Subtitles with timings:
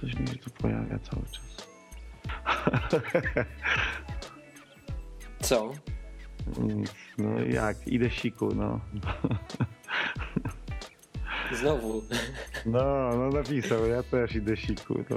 [0.00, 1.68] coś mi się tu pojawia cały czas.
[5.40, 5.72] Co?
[6.58, 6.94] Nic.
[7.18, 7.88] No jak?
[7.88, 8.80] Idę siku, no.
[11.52, 12.02] Znowu.
[12.66, 15.04] No, no napisał, ja też idę siku.
[15.08, 15.16] To...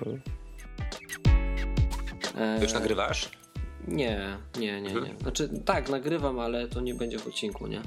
[2.40, 3.30] E, Już nagrywasz?
[3.88, 5.16] Nie, nie, nie, nie.
[5.22, 7.82] Znaczy tak, nagrywam, ale to nie będzie w odcinku, nie?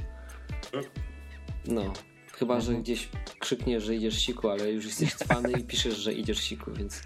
[1.67, 1.93] No.
[2.33, 3.09] Chyba, że gdzieś
[3.53, 7.01] krzykniesz, że idziesz siku, ale już jesteś cwany i piszesz, że idziesz siku, więc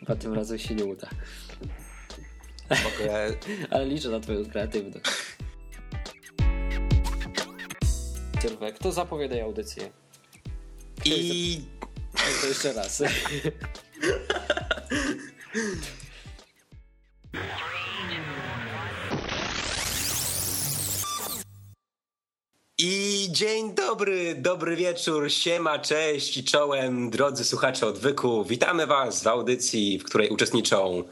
[0.00, 1.08] chyba tym razem się nie uda.
[2.70, 3.36] Mogę...
[3.70, 5.06] Ale liczę na twoją kreatywność.
[8.42, 9.90] Sylwek, to zapowiadaj audycję.
[11.04, 11.60] I
[12.40, 13.02] To jeszcze raz.
[23.36, 28.44] dzień dobry, dobry wieczór, siema, cześć i czołem, drodzy słuchacze odwyku.
[28.44, 31.04] Witamy Was w audycji, w której uczestniczą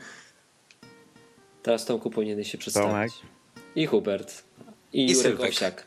[1.62, 2.90] Teraz Tomku powinieneś się przedstawić.
[2.90, 3.12] Tomek.
[3.76, 4.44] I Hubert.
[4.92, 5.40] I, I Jurek.
[5.40, 5.86] Owsiak.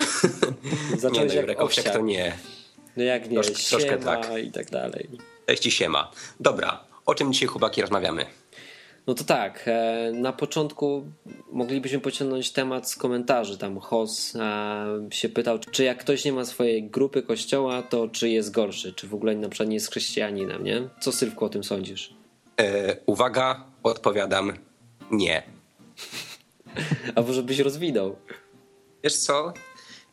[1.12, 2.38] Nie no, Jurek Owsiak to nie.
[2.96, 4.44] No jak nie, Troszkę- troszkę siema tak.
[4.44, 5.08] i tak dalej.
[5.46, 6.10] Cześć i siema.
[6.40, 8.26] Dobra, o czym dzisiaj chłopaki rozmawiamy?
[9.08, 11.04] No to tak, e, na początku
[11.52, 13.58] moglibyśmy pociągnąć temat z komentarzy.
[13.58, 18.28] Tam Hos e, się pytał, czy jak ktoś nie ma swojej grupy kościoła, to czy
[18.28, 20.88] jest gorszy, czy w ogóle na przykład nie jest chrześcijaninem, nie?
[21.00, 22.14] Co Sylwku o tym sądzisz?
[22.60, 24.52] E, uwaga, odpowiadam
[25.10, 25.42] nie.
[27.16, 28.16] A może byś rozwinął?
[29.04, 29.52] Wiesz co?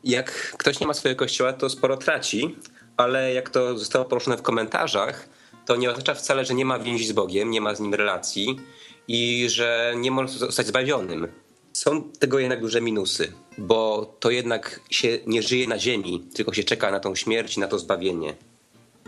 [0.03, 2.55] Jak ktoś nie ma swojego kościoła, to sporo traci,
[2.97, 5.29] ale jak to zostało poruszone w komentarzach,
[5.65, 8.59] to nie oznacza wcale, że nie ma więzi z Bogiem, nie ma z nim relacji
[9.07, 11.27] i że nie może zostać zbawionym.
[11.73, 16.63] Są tego jednak duże minusy, bo to jednak się nie żyje na ziemi, tylko się
[16.63, 18.35] czeka na tą śmierć na to zbawienie.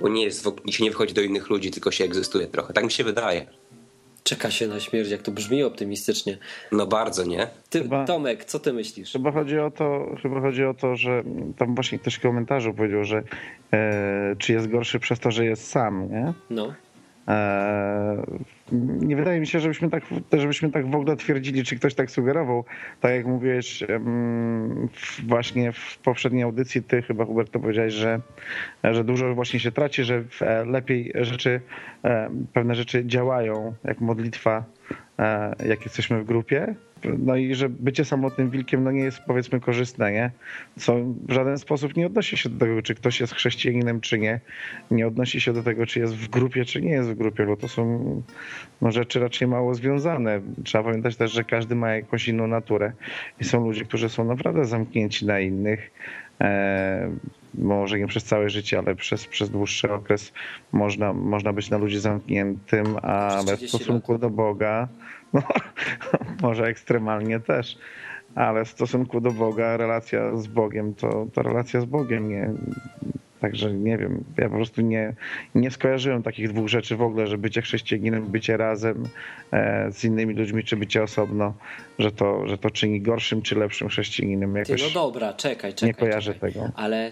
[0.01, 2.73] Bo nie jest, się nie wychodzi do innych ludzi, tylko się egzystuje trochę.
[2.73, 3.47] Tak mi się wydaje.
[4.27, 6.37] Czeka się na śmierć, jak to brzmi optymistycznie.
[6.71, 7.47] No bardzo, nie?
[7.69, 9.11] Ty, Chyba- Tomek, co ty myślisz?
[9.11, 11.23] Chyba chodzi o to, chyba chodzi o to, że
[11.57, 13.23] tam właśnie ktoś w komentarzu powiedział, że
[13.73, 16.33] e, czy jest gorszy przez to, że jest sam, nie?
[16.49, 16.73] No.
[17.27, 18.17] Eee,
[19.01, 22.65] nie wydaje mi się, żebyśmy tak, żebyśmy tak w ogóle twierdzili, czy ktoś tak sugerował.
[23.01, 23.83] Tak jak mówiłeś
[25.27, 28.21] właśnie w poprzedniej audycji, ty chyba Hubert to powiedziałeś, że,
[28.83, 31.61] że dużo właśnie się traci, że e, lepiej rzeczy,
[32.03, 34.63] e, pewne rzeczy działają, jak modlitwa,
[35.19, 36.75] e, jak jesteśmy w grupie.
[37.17, 40.31] No i że bycie samotnym wilkiem no nie jest powiedzmy korzystne, nie?
[40.79, 40.95] Co
[41.27, 44.39] w żaden sposób nie odnosi się do tego, czy ktoś jest chrześcijaninem, czy nie.
[44.91, 47.57] Nie odnosi się do tego, czy jest w grupie, czy nie jest w grupie, bo
[47.57, 48.23] to są
[48.81, 50.41] no, rzeczy raczej mało związane.
[50.63, 52.91] Trzeba pamiętać też, że każdy ma jakąś inną naturę
[53.39, 55.91] i są ludzie, którzy są naprawdę zamknięci na innych.
[56.41, 57.11] E,
[57.53, 60.33] może nie przez całe życie, ale przez, przez dłuższy okres
[60.71, 64.87] można, można być na ludzi zamkniętym, ale w 30 stosunku do Boga,
[65.33, 65.41] no,
[66.41, 67.77] może ekstremalnie też,
[68.35, 72.53] ale w stosunku do Boga, relacja z Bogiem to, to relacja z Bogiem, nie.
[73.39, 75.13] Także nie wiem, ja po prostu nie,
[75.55, 79.03] nie skojarzyłem takich dwóch rzeczy w ogóle, że bycie chrześcijaninem, bycie razem
[79.51, 81.53] e, z innymi ludźmi, czy bycie osobno,
[81.99, 84.53] że to, że to czyni gorszym czy lepszym chrześcijaninem.
[84.53, 85.87] Ty, Jakoś no dobra, czekaj, czekaj.
[85.87, 86.53] nie kojarzę czekaj.
[86.53, 86.69] tego.
[86.75, 87.11] Ale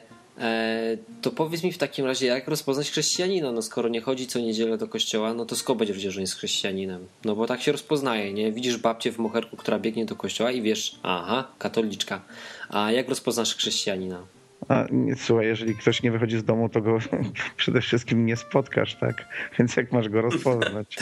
[1.22, 3.52] to powiedz mi w takim razie, jak rozpoznać chrześcijanina?
[3.52, 6.36] No skoro nie chodzi co niedzielę do kościoła, no to skąd będziesz wiedział, że jest
[6.36, 7.08] chrześcijaninem?
[7.26, 8.52] No bo tak się rozpoznaje, nie?
[8.52, 12.22] Widzisz babcię w moherku, która biegnie do kościoła i wiesz, aha, katoliczka.
[12.70, 14.26] A jak rozpoznasz chrześcijanina?
[14.68, 16.98] A, nie, słuchaj, jeżeli ktoś nie wychodzi z domu, to go
[17.58, 19.26] przede wszystkim nie spotkasz, tak?
[19.60, 20.98] Więc jak masz go rozpoznać?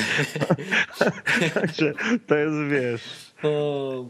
[1.54, 1.94] Także
[2.28, 3.34] to jest, wiesz...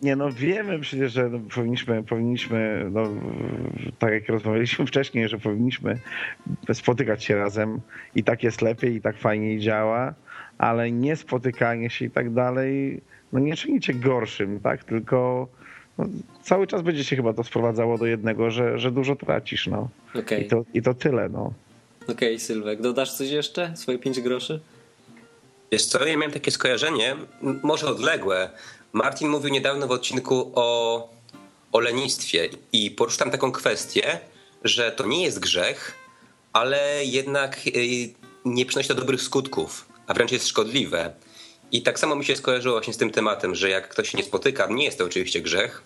[0.02, 3.10] Nie no, wiemy przecież, że no, powinniśmy, powinniśmy no,
[4.00, 6.00] tak jak rozmawialiśmy wcześniej, że powinniśmy
[6.74, 7.82] spotykać się razem
[8.16, 10.14] i tak jest lepiej i tak fajniej działa,
[10.58, 13.02] ale nie spotykanie się i tak dalej,
[13.34, 14.84] no nie czyni cię gorszym, tak?
[14.84, 15.48] Tylko
[15.98, 16.06] no,
[16.44, 19.90] cały czas będzie się chyba to sprowadzało do jednego, że, że dużo tracisz, no.
[20.16, 21.54] Okej, I, to, I to tyle, no.
[22.08, 23.78] okej, Sylwek, dodasz coś jeszcze?
[23.78, 24.60] Swoje pięć groszy?
[25.72, 27.16] Wiesz co, ja miałem takie skojarzenie,
[27.64, 28.50] może odległe.
[28.94, 31.10] Martin mówił niedawno w odcinku o,
[31.72, 34.20] o lenistwie i poruszył tam taką kwestię,
[34.64, 35.96] że to nie jest grzech,
[36.54, 38.14] ale jednak y,
[38.46, 41.14] nie przynosi to dobrych skutków, a wręcz jest szkodliwe.
[41.72, 44.24] I tak samo mi się skojarzyło właśnie z tym tematem, że jak ktoś się nie
[44.24, 45.84] spotyka, nie jest to oczywiście grzech,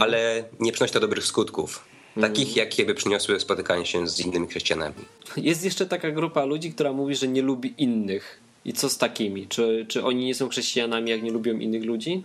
[0.00, 1.84] ale nie przynosi to dobrych skutków.
[2.20, 4.94] Takich, jakie by przyniosły spotykanie się z innymi chrześcijanami.
[5.36, 8.40] Jest jeszcze taka grupa ludzi, która mówi, że nie lubi innych.
[8.64, 9.46] I co z takimi?
[9.46, 12.24] Czy, czy oni nie są chrześcijanami, jak nie lubią innych ludzi?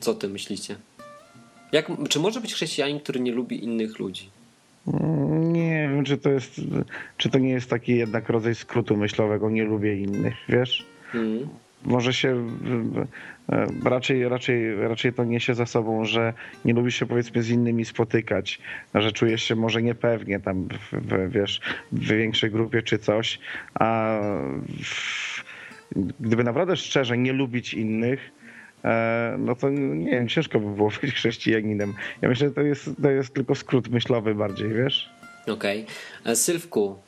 [0.00, 0.76] Co ty myślicie?
[1.72, 4.30] Jak, czy może być chrześcijanin, który nie lubi innych ludzi?
[4.86, 6.60] Mm, Nie, wiem, czy to jest,
[7.16, 10.84] czy to nie jest taki jednak rodzaj skrótu myślowego, nie lubię innych, wiesz?
[11.14, 11.48] Mm.
[11.84, 12.46] Może się
[13.84, 16.32] raczej, raczej, raczej to niesie za sobą, że
[16.64, 18.60] nie lubisz się powiedzmy z innymi spotykać,
[18.94, 21.60] że czujesz się może niepewnie tam, w, w, wiesz,
[21.92, 23.38] w większej grupie czy coś,
[23.74, 24.18] a
[24.84, 25.44] w,
[26.20, 28.20] gdyby naprawdę szczerze nie lubić innych,
[28.84, 31.94] e, no to nie wiem, ciężko by było być chrześcijaninem.
[32.22, 35.10] Ja myślę, że to jest, to jest tylko skrót myślowy bardziej, wiesz?
[35.46, 35.82] Okej.
[36.22, 36.32] Okay.
[36.32, 36.98] E, Sylwku,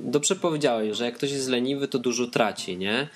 [0.00, 3.08] dobrze powiedziałeś, że jak ktoś jest leniwy, to dużo traci, nie?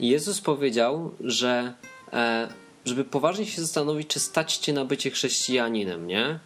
[0.00, 1.74] Jezus powiedział, że
[2.12, 2.48] e,
[2.84, 6.38] żeby poważnie się zastanowić, czy stać cię na bycie chrześcijaninem, nie?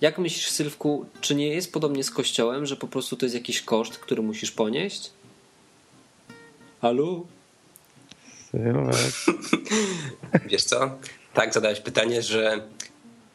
[0.00, 3.62] Jak myślisz, Sylwku, czy nie jest podobnie z Kościołem, że po prostu to jest jakiś
[3.62, 5.10] koszt, który musisz ponieść?
[6.82, 7.26] Halo?
[8.50, 8.96] Sylwek.
[10.50, 10.98] Wiesz co?
[11.34, 12.60] Tak zadałeś pytanie, że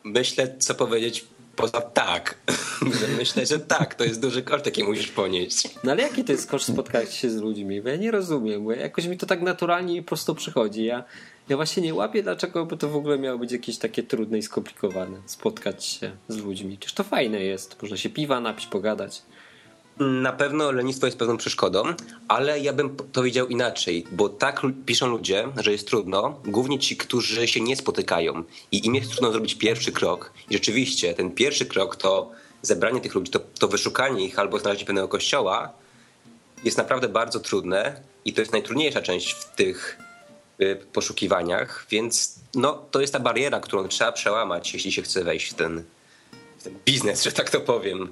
[0.03, 1.25] myślę, co powiedzieć
[1.55, 2.37] poza tak.
[3.17, 5.69] Myślę, że tak, to jest duży koszt, jaki musisz ponieść.
[5.83, 7.81] No ale jaki to jest koszt spotkać się z ludźmi?
[7.81, 10.85] Bo ja nie rozumiem, bo jakoś mi to tak naturalnie i prosto przychodzi.
[10.85, 11.03] Ja,
[11.49, 14.41] ja właśnie nie łapię, dlaczego by to w ogóle miało być jakieś takie trudne i
[14.41, 15.17] skomplikowane.
[15.25, 16.77] Spotkać się z ludźmi.
[16.77, 17.81] Czyż to fajne jest.
[17.81, 19.21] Można się piwa napić, pogadać.
[19.99, 21.83] Na pewno lenistwo jest pewną przeszkodą,
[22.27, 26.97] ale ja bym to powiedział inaczej, bo tak piszą ludzie, że jest trudno, głównie ci,
[26.97, 30.33] którzy się nie spotykają i im jest trudno zrobić pierwszy krok.
[30.49, 32.31] I rzeczywiście ten pierwszy krok to
[32.61, 35.73] zebranie tych ludzi, to, to wyszukanie ich albo znalezienie pewnego kościoła
[36.63, 39.97] jest naprawdę bardzo trudne i to jest najtrudniejsza część w tych
[40.61, 45.51] y, poszukiwaniach, więc no, to jest ta bariera, którą trzeba przełamać, jeśli się chce wejść
[45.51, 45.83] w ten
[46.85, 48.07] biznes, że tak to powiem.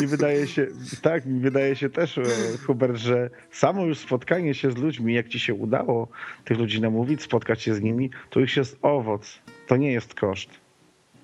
[0.00, 0.66] mi wydaje się,
[1.02, 2.22] tak, mi wydaje się też, e,
[2.66, 6.08] Hubert, że samo już spotkanie się z ludźmi, jak ci się udało
[6.44, 9.38] tych ludzi namówić, spotkać się z nimi, to już jest owoc.
[9.66, 10.50] To nie jest koszt.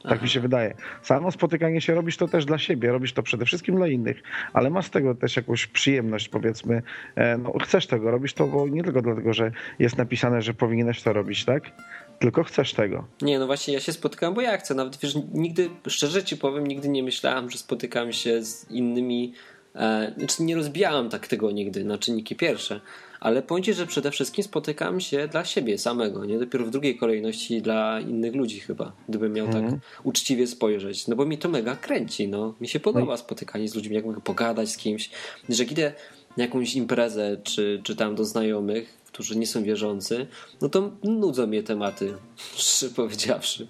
[0.04, 0.22] Tak Aha.
[0.22, 0.74] mi się wydaje.
[1.02, 4.70] Samo spotykanie się robisz to też dla siebie, robisz to przede wszystkim dla innych, ale
[4.70, 6.82] masz z tego też jakąś przyjemność, powiedzmy.
[7.16, 11.02] E, no, chcesz tego, robisz to, bo nie tylko dlatego, że jest napisane, że powinieneś
[11.02, 11.70] to robić, tak?
[12.18, 13.04] Tylko chcesz tego.
[13.22, 14.74] Nie, no właśnie ja się spotykam, bo ja chcę.
[14.74, 19.32] Nawet wiesz, nigdy, szczerze ci powiem, nigdy nie myślałem, że spotykam się z innymi.
[19.76, 22.80] E, znaczy nie rozbijałem tak tego nigdy na czynniki pierwsze,
[23.20, 27.62] ale powiem że przede wszystkim spotykam się dla siebie samego, nie dopiero w drugiej kolejności
[27.62, 29.80] dla innych ludzi chyba, gdybym miał tak mhm.
[30.02, 31.08] uczciwie spojrzeć.
[31.08, 32.54] No bo mi to mega kręci, no.
[32.60, 35.10] Mi się podoba no spotykanie z ludźmi, jak mogę pogadać z kimś,
[35.48, 35.92] że idę
[36.36, 40.26] na jakąś imprezę, czy, czy tam do znajomych, którzy nie są wierzący,
[40.60, 42.14] no to nudzą mnie tematy,
[42.56, 43.68] szczerze powiedziawszy.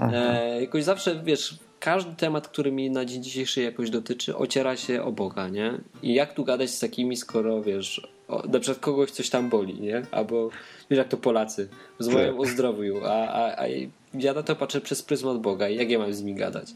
[0.00, 5.02] E, jakoś zawsze, wiesz, każdy temat, który mi na dzień dzisiejszy jakoś dotyczy, ociera się
[5.02, 5.72] o Boga, nie?
[6.02, 9.80] I jak tu gadać z takimi, skoro, wiesz, o, na przykład kogoś coś tam boli,
[9.80, 10.02] nie?
[10.10, 10.50] Albo,
[10.90, 11.68] wiesz, jak to Polacy,
[11.98, 13.66] rozmawiają o zdrowiu, a, a, a
[14.14, 16.74] ja na to patrzę przez pryzmat Boga i jak ja mam z nimi gadać?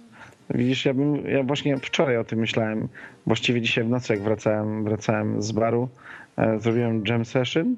[0.50, 2.88] Widzisz, ja, bym, ja właśnie wczoraj o tym myślałem,
[3.26, 5.88] właściwie dzisiaj w nocy, jak wracałem, wracałem z baru,
[6.36, 7.76] e, zrobiłem jam session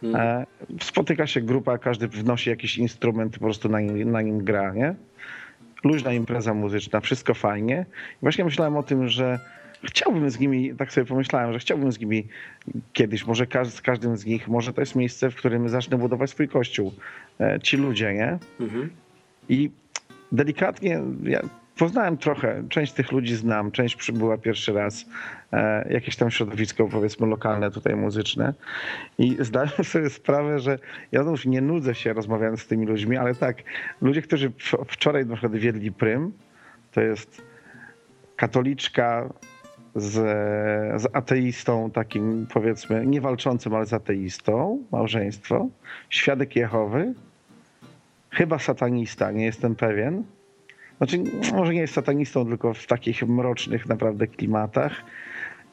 [0.00, 0.16] Hmm.
[0.16, 0.46] E,
[0.80, 4.94] spotyka się grupa, każdy wnosi jakiś instrument, po prostu na nim, na nim gra, nie?
[5.84, 7.86] Luźna impreza muzyczna, wszystko fajnie.
[8.12, 9.38] I właśnie myślałem o tym, że
[9.84, 12.28] chciałbym z nimi, tak sobie pomyślałem, że chciałbym z nimi
[12.92, 16.48] kiedyś, może z każdym z nich, może to jest miejsce, w którym zacznę budować swój
[16.48, 16.92] kościół.
[17.40, 18.38] E, ci ludzie, nie?
[18.60, 18.90] Mhm.
[19.48, 19.70] I
[20.32, 21.40] delikatnie, ja
[21.80, 25.04] poznałem trochę, część tych ludzi znam, część przybyła pierwszy raz,
[25.52, 28.54] e, jakieś tam środowisko powiedzmy lokalne tutaj muzyczne.
[29.18, 30.78] I zdałem sobie sprawę, że
[31.12, 33.56] ja znów nie nudzę się rozmawiając z tymi ludźmi, ale tak,
[34.00, 34.52] ludzie, którzy
[34.88, 36.32] wczoraj na przykład wiedli prym,
[36.92, 37.42] to jest
[38.36, 39.28] katoliczka
[39.94, 40.12] z,
[41.02, 45.68] z ateistą takim powiedzmy, nie walczącym, ale z ateistą, małżeństwo,
[46.10, 47.14] świadek Jehowy,
[48.30, 50.24] chyba satanista, nie jestem pewien,
[51.00, 54.92] znaczy, może nie jest satanistą, tylko w takich mrocznych naprawdę klimatach.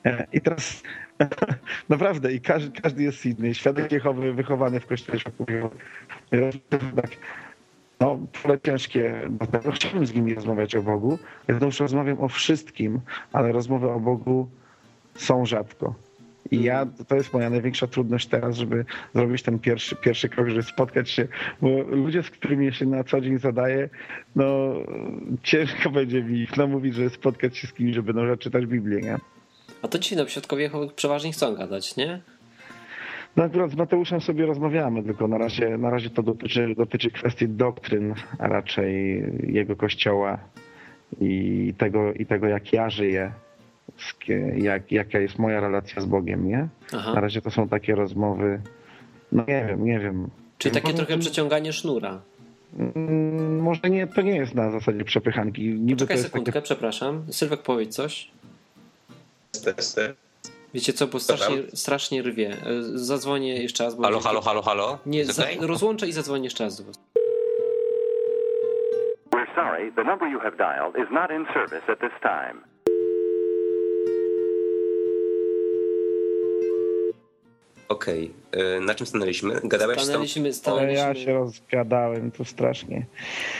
[0.05, 0.83] E, I teraz
[1.89, 3.55] naprawdę, i każdy, każdy jest inny.
[3.55, 5.69] Świadek Jehowy wychowany w kościele mówił,
[6.95, 7.09] tak,
[7.99, 11.19] no, pole ciężkie, dlatego chciałbym z nimi rozmawiać o Bogu.
[11.47, 13.01] Ja już rozmawiam o wszystkim,
[13.33, 14.49] ale rozmowy o Bogu
[15.15, 16.06] są rzadko.
[16.51, 18.85] I ja, to jest moja największa trudność teraz, żeby
[19.15, 21.27] zrobić ten pierwszy, pierwszy krok, żeby spotkać się,
[21.61, 23.89] bo ludzie, z którymi się na co dzień zadaję,
[24.35, 24.73] no
[25.43, 29.17] ciężko będzie mi ich namówić, żeby spotkać się z kimś, żeby no, czytać Biblię, nie?
[29.81, 32.21] A to ci na świadkowie przeważnie chcą gadać, nie?
[33.35, 37.49] No akurat z Mateuszem sobie rozmawiamy, tylko na razie, na razie to dotyczy, dotyczy kwestii
[37.49, 40.39] doktryn, a raczej jego kościoła
[41.21, 43.31] i tego, i tego jak ja żyję
[44.57, 46.67] jak, jaka jest moja relacja z Bogiem, nie?
[46.93, 47.13] Aha.
[47.13, 48.61] Na razie to są takie rozmowy,
[49.31, 50.29] no nie wiem, nie wiem.
[50.57, 52.21] Czyli takie trochę przeciąganie sznura.
[52.79, 55.63] Mm, może nie, to nie jest na zasadzie przepychanki.
[55.63, 56.63] Niby Czekaj to jest sekundkę, takie...
[56.63, 57.23] przepraszam.
[57.31, 58.31] Sylwek, powiedz coś.
[59.63, 60.15] Testy.
[60.73, 62.49] Wiecie co, bo strasznie, strasznie rwie.
[62.49, 63.95] E, Zadzwonię jeszcze raz.
[63.95, 64.97] Bo Halo, halo, halo, halo?
[65.05, 66.99] Nie, za, rozłączę i zadzwonię jeszcze raz do was.
[69.31, 72.61] We're sorry, the number you have dialed is not in service at this time.
[77.89, 78.31] Okej,
[78.77, 79.61] y, na czym stanęliśmy?
[79.63, 80.05] Gadałeś tam...
[80.05, 81.07] Stanęliśmy, Ale stanęliśmy...
[81.07, 83.05] ja się rozgadałem tu strasznie.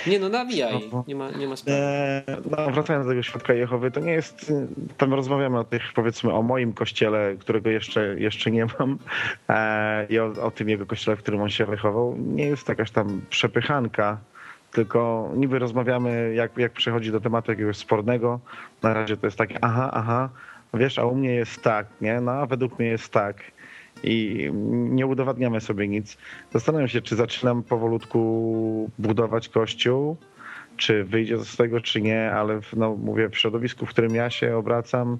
[0.07, 0.89] Nie no, nawijaj.
[0.91, 1.03] No.
[1.07, 1.79] Nie ma, nie ma sprawy.
[1.81, 4.53] E, no, wracając do tego świadka Jehowy, to nie jest,
[4.97, 8.97] tam rozmawiamy o tych, powiedzmy, o moim kościele, którego jeszcze, jeszcze nie mam
[9.49, 12.15] e, i o, o tym jego kościele, w którym on się wychował.
[12.17, 14.17] Nie jest jakaś tam przepychanka,
[14.71, 18.39] tylko niby rozmawiamy, jak, jak przechodzi do tematu jakiegoś spornego.
[18.83, 20.29] Na razie to jest takie, aha, aha,
[20.73, 22.21] wiesz, a u mnie jest tak, nie?
[22.21, 23.35] No, a według mnie jest tak.
[24.03, 26.17] I nie udowadniamy sobie nic.
[26.53, 30.17] Zastanawiam się, czy zaczynam powolutku budować kościół,
[30.77, 34.29] czy wyjdzie z tego, czy nie, ale w, no, mówię, w środowisku, w którym ja
[34.29, 35.17] się obracam,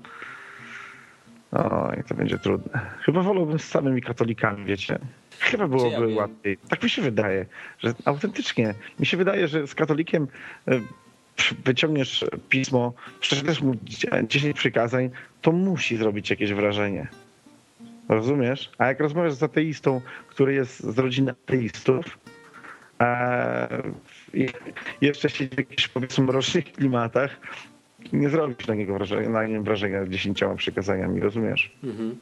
[1.52, 2.80] no i to będzie trudne.
[3.02, 5.00] Chyba wolałbym z samymi katolikami, wiecie.
[5.40, 6.18] Chyba ja byłoby wiem.
[6.18, 6.58] łatwiej.
[6.70, 7.46] Tak mi się wydaje,
[7.80, 8.74] że autentycznie.
[9.00, 10.28] Mi się wydaje, że z katolikiem
[10.68, 10.80] e,
[11.66, 13.76] wyciągniesz pismo, przeczytasz mu
[14.28, 15.10] 10 przykazań,
[15.42, 17.08] to musi zrobić jakieś wrażenie.
[18.10, 18.72] Rozumiesz?
[18.78, 22.06] A jak rozmawiasz z ateistą, który jest z rodziny ateistów,
[24.34, 24.48] i
[25.02, 27.38] jeszcze siedzi w jakichś powiedzmy mrocznych klimatach,
[28.14, 31.78] nie zrobisz na niego wrażenia, na nim wrażenia dziesięcioma przykazaniami, rozumiesz?
[31.84, 32.18] Mhm.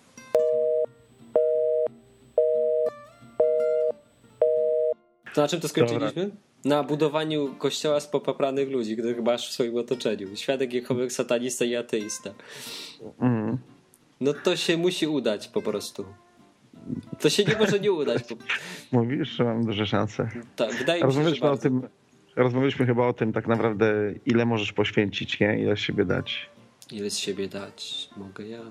[5.34, 6.30] To na czym to skończyliśmy?
[6.65, 10.36] Na budowaniu kościoła z popapranych ludzi, których masz w swoim otoczeniu.
[10.36, 12.30] Świadek Jehowych, satanista i ateista.
[13.20, 13.58] Mhm.
[14.22, 16.05] No to się musi udać po prostu.
[17.19, 18.24] To się nie może nie udać.
[18.29, 18.36] Bo,
[19.01, 20.29] Mówisz, że mam duże szanse.
[20.55, 21.81] tak, wydaje mi się, że Rozmawialiśmy o tym,
[22.36, 23.93] rozmawialiśmy chyba o tym tak naprawdę,
[24.25, 25.60] ile możesz poświęcić, nie?
[25.60, 26.50] Ile z siebie dać.
[26.91, 28.62] Ile z siebie dać mogę ja?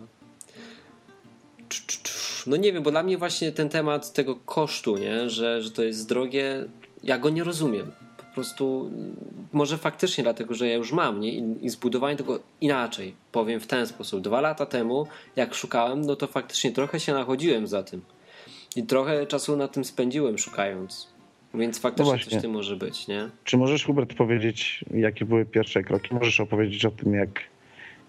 [2.46, 5.30] No nie wiem, bo dla mnie właśnie ten temat tego kosztu, nie?
[5.30, 6.64] Że, że to jest drogie,
[7.02, 7.92] ja go nie rozumiem.
[8.34, 9.16] Po prostu mm,
[9.52, 11.32] może faktycznie dlatego, że ja już mam, nie?
[11.32, 13.14] I, i zbudowanie tego inaczej.
[13.32, 14.20] Powiem w ten sposób.
[14.20, 18.02] Dwa lata temu, jak szukałem, no to faktycznie trochę się nachodziłem za tym.
[18.76, 21.08] I trochę czasu na tym spędziłem szukając.
[21.54, 22.32] Więc faktycznie właśnie.
[22.32, 23.28] coś tym może być, nie?
[23.44, 26.14] Czy możesz, Hubert, powiedzieć, jakie były pierwsze kroki?
[26.14, 27.40] Możesz opowiedzieć o tym, jak,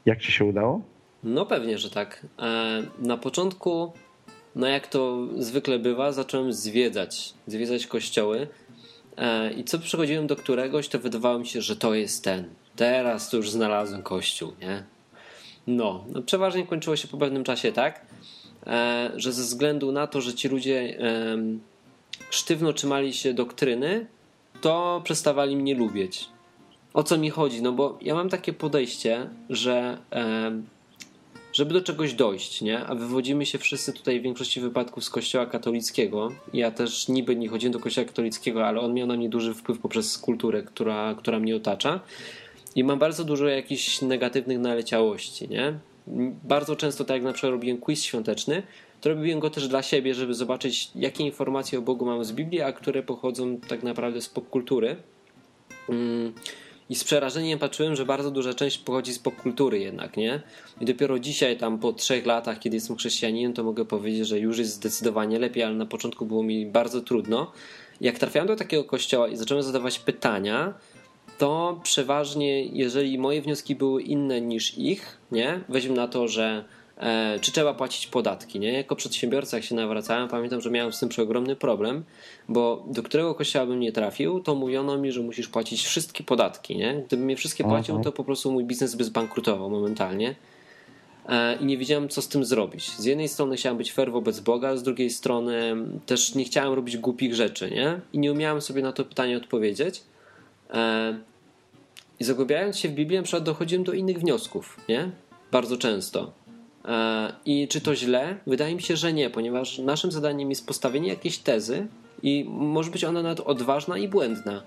[0.06, 0.82] jak ci się udało?
[1.24, 2.26] No pewnie, że tak.
[2.40, 3.94] E, Na początku,
[4.56, 8.48] no jak to zwykle bywa, zacząłem zwiedzać, zwiedzać kościoły
[9.58, 12.46] i co przychodziłem do któregoś, to wydawało mi się, że to jest ten.
[12.76, 14.84] Teraz to już znalazłem kościół, nie?
[15.68, 18.06] No, no przeważnie kończyło się po pewnym czasie tak,
[18.68, 20.98] e, że ze względu na to, że ci ludzie
[22.30, 24.08] sztywno trzymali się doktryny,
[24.62, 26.30] to przestawali mnie lubić.
[26.94, 27.62] O co mi chodzi?
[27.62, 29.98] No bo ja mam takie podejście, że
[31.56, 32.86] żeby do czegoś dojść, nie?
[32.86, 36.32] A wywodzimy się wszyscy tutaj w większości wypadków z kościoła katolickiego.
[36.54, 39.80] Ja też niby nie chodziłem do kościoła katolickiego, ale on miał na mnie duży wpływ
[39.80, 42.00] poprzez kulturę, która, która mnie otacza.
[42.76, 45.80] I mam bardzo dużo jakichś negatywnych naleciałości, nie?
[46.44, 48.64] Bardzo często, tak jak na przykład robiłem quiz świąteczny,
[49.02, 52.62] to robiłem go też dla siebie, żeby zobaczyć, jakie informacje o Bogu mam z Biblii,
[52.62, 54.96] a które pochodzą tak naprawdę z popkultury.
[55.90, 56.34] Mm.
[56.90, 60.42] I z przerażeniem patrzyłem, że bardzo duża część pochodzi z popkultury jednak, nie?
[60.82, 64.58] I dopiero dzisiaj, tam po trzech latach, kiedy jestem chrześcijaninem, to mogę powiedzieć, że już
[64.58, 67.52] jest zdecydowanie lepiej, ale na początku było mi bardzo trudno.
[68.02, 70.74] Jak trafiałem do takiego kościoła i zacząłem zadawać pytania,
[71.38, 75.62] to przeważnie, jeżeli moje wnioski były inne niż ich, nie?
[75.70, 76.66] Weźmy na to, że
[77.42, 78.74] czy trzeba płacić podatki, nie?
[78.74, 82.04] Jako przedsiębiorca, jak się nawracałem, pamiętam, że miałem z tym przeogromny problem,
[82.50, 86.78] bo do którego kościoła bym nie trafił, to mówiono mi, że musisz płacić wszystkie podatki,
[86.78, 87.04] nie?
[87.08, 90.36] Gdybym je wszystkie płacił, to po prostu mój biznes by zbankrutował momentalnie.
[91.30, 92.92] E, I nie wiedziałem, co z tym zrobić.
[92.92, 95.76] Z jednej strony chciałem być fair wobec Boga, z drugiej strony
[96.06, 98.00] też nie chciałem robić głupich rzeczy, nie?
[98.14, 100.04] I nie umiałem sobie na to pytanie odpowiedzieć.
[100.74, 101.18] E,
[102.20, 105.12] I zagłębiając się w Biblię, na przykład dochodziłem do innych wniosków, nie?
[105.52, 106.45] Bardzo często.
[106.88, 108.38] E, I czy to źle?
[108.48, 111.88] Wydaje mi się, że nie, ponieważ naszym zadaniem jest postawienie jakiejś tezy
[112.24, 114.64] i może być ona nawet odważna i błędna.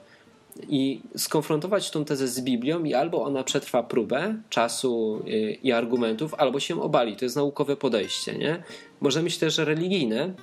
[0.68, 6.34] I skonfrontować tą tezę z Biblią i albo ona przetrwa próbę czasu y, i argumentów,
[6.34, 7.16] albo się obali.
[7.16, 8.62] To jest naukowe podejście, nie?
[9.00, 10.34] Może być też religijne,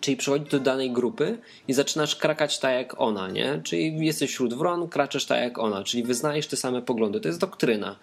[0.00, 3.60] Czyli przychodzisz do danej grupy i zaczynasz krakać tak jak ona, nie?
[3.64, 7.20] Czyli jesteś wśród wron, kraczesz tak jak ona, czyli wyznajesz te same poglądy.
[7.20, 7.96] To jest doktryna.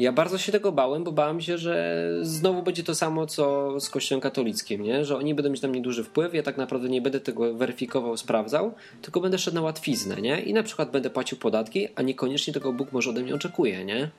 [0.00, 3.90] Ja bardzo się tego bałem, bo bałem się, że znowu będzie to samo, co z
[3.90, 5.04] Kościołem katolickim, nie?
[5.04, 8.16] że oni będą mieć na mnie duży wpływ, ja tak naprawdę nie będę tego weryfikował,
[8.16, 10.40] sprawdzał, tylko będę szedł na łatwiznę nie?
[10.40, 13.84] i na przykład będę płacił podatki, a niekoniecznie tego Bóg może ode mnie oczekuje.
[13.84, 14.10] Nie?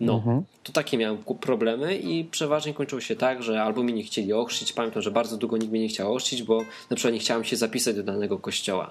[0.00, 0.42] No, mhm.
[0.62, 4.72] to takie miałem problemy i przeważnie kończyło się tak, że albo mnie nie chcieli ochrzcić.
[4.72, 6.60] Pamiętam, że bardzo długo nikt mnie nie chciał ochrzcić, bo
[6.90, 8.90] na przykład nie chciałem się zapisać do danego kościoła.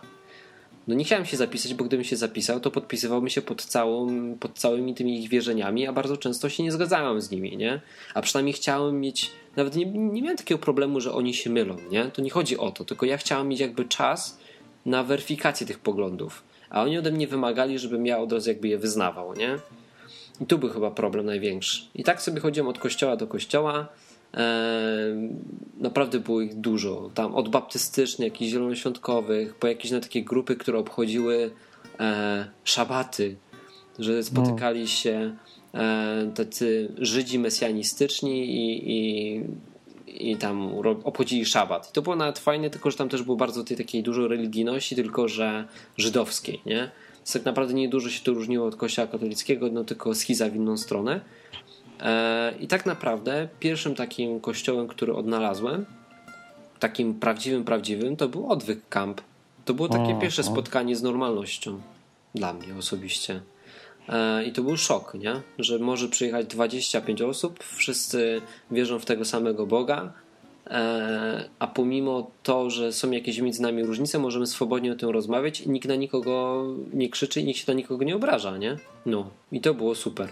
[0.88, 4.08] No nie chciałem się zapisać, bo gdybym się zapisał, to podpisywałbym się pod, całą,
[4.40, 7.82] pod całymi tymi ich wierzeniami, a bardzo często się nie zgadzałem z nimi, nie?
[8.14, 12.06] A przynajmniej chciałem mieć, nawet nie, nie miałem takiego problemu, że oni się mylą, nie?
[12.06, 14.40] To nie chodzi o to, tylko ja chciałem mieć jakby czas
[14.86, 18.78] na weryfikację tych poglądów, a oni ode mnie wymagali, żebym ja od razu jakby je
[18.78, 19.58] wyznawał, nie?
[20.42, 21.86] I tu był chyba problem największy.
[21.96, 23.88] I tak sobie chodziłem od kościoła do kościoła,
[25.78, 27.12] naprawdę było ich dużo.
[27.14, 31.52] Tam od baptystycznych, jakichś zielonoświątkowych, po jakieś na takie grupy, które obchodziły
[32.00, 33.36] e, szabaty,
[34.00, 34.88] że spotykali no.
[34.88, 35.36] się
[35.74, 39.42] e, tacy Żydzi mesjanistyczni i, i,
[40.30, 40.74] i tam
[41.04, 41.90] obchodzili szabat.
[41.90, 44.96] I to było nawet fajne, tylko że tam też było bardzo tej takiej dużo religijności,
[44.96, 46.92] tylko że żydowskiej, nie?
[47.18, 50.56] Więc tak naprawdę nie dużo się to różniło od kościoła katolickiego, no tylko schiza w
[50.56, 51.22] inną stronę.
[52.04, 55.86] E, I tak naprawdę pierwszym takim kościołem, który odnalazłem,
[56.80, 59.22] takim prawdziwym, prawdziwym, to był odwyk camp.
[59.66, 61.82] To było takie pierwsze spotkanie z normalnością
[62.36, 63.42] dla mnie osobiście.
[64.10, 65.42] E, I to był szok, nie?
[65.60, 68.42] że może przyjechać 25 osób, wszyscy
[68.72, 70.14] wierzą w tego samego Boga,
[70.68, 75.62] e, a pomimo to, że są jakieś między nami różnice, możemy swobodnie o tym rozmawiać
[75.62, 78.78] i nikt na nikogo nie krzyczy i nikt się na nikogo nie obraża, nie?
[79.06, 80.30] No, i to było super.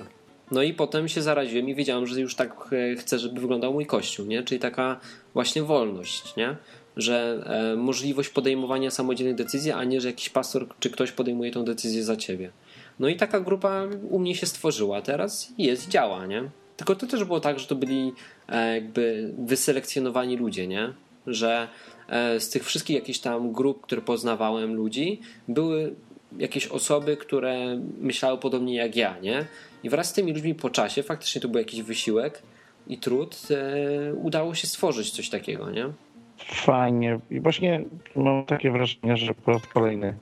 [0.51, 3.86] No i potem się zaraziłem i wiedziałem, że już tak e, chcę, żeby wyglądał mój
[3.86, 4.43] kościół, nie?
[4.43, 5.00] Czyli taka
[5.34, 6.55] właśnie wolność, nie?
[6.98, 11.63] Że e, możliwość podejmowania samodzielnych decyzji, a nie, że jakiś pastor czy ktoś podejmuje tą
[11.63, 12.51] decyzję za ciebie.
[13.00, 16.50] No i taka grupa u mnie się stworzyła teraz i jest, działa, nie?
[16.77, 18.13] Tylko to też było tak, że to byli
[18.50, 20.93] e, jakby wyselekcjonowani ludzie, nie?
[21.27, 21.67] Że
[22.10, 25.95] e, z tych wszystkich jakichś tam grup, które poznawałem ludzi, były
[26.38, 29.46] jakieś osoby, które myślały podobnie jak ja, nie?
[29.84, 32.41] I wraz z tymi ludźmi po czasie, faktycznie to był jakiś wysiłek
[32.88, 35.86] i trud, e, udało się stworzyć coś takiego, nie?
[36.38, 37.20] Fajnie.
[37.30, 37.84] I właśnie
[38.15, 40.17] mam takie wrażenie, że po raz kolejny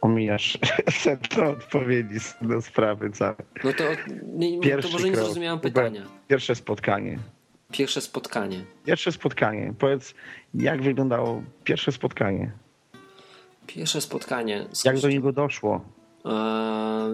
[0.00, 0.58] omijasz
[1.02, 3.36] setno odpowiedzi do sprawy całej.
[3.64, 3.84] No to,
[4.26, 6.02] nie, Pierwszy to może nie zrozumiałem pytania.
[6.28, 7.18] Pierwsze spotkanie.
[7.72, 8.64] Pierwsze spotkanie.
[8.84, 9.74] Pierwsze spotkanie.
[9.78, 10.14] Powiedz,
[10.54, 12.52] jak wyglądało pierwsze spotkanie?
[13.66, 14.66] Pierwsze spotkanie.
[14.84, 15.80] Jak do niego doszło?
[16.24, 16.32] Eee,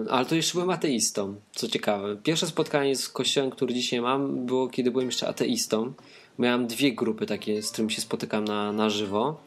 [0.09, 2.15] ale to jeszcze byłem ateistą, co ciekawe.
[2.23, 5.93] Pierwsze spotkanie z kościołem, który dzisiaj mam, było kiedy byłem jeszcze ateistą.
[6.39, 9.41] Miałem dwie grupy takie, z którymi się spotykam na, na żywo.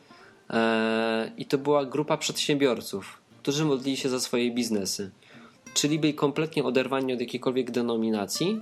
[0.51, 5.11] Eee, I to była grupa przedsiębiorców, którzy modlili się za swoje biznesy.
[5.75, 8.61] Czyli byli kompletnie oderwani od jakiejkolwiek denominacji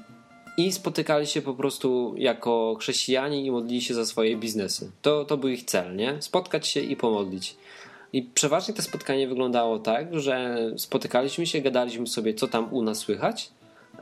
[0.57, 4.91] i spotykali się po prostu jako chrześcijanie i modlili się za swoje biznesy.
[5.03, 6.23] To, to był ich cel, nie?
[6.23, 7.57] Spotkać się i pomodlić.
[8.13, 12.99] I przeważnie to spotkanie wyglądało tak, że spotykaliśmy się, gadaliśmy sobie, co tam u nas
[12.99, 13.51] słychać,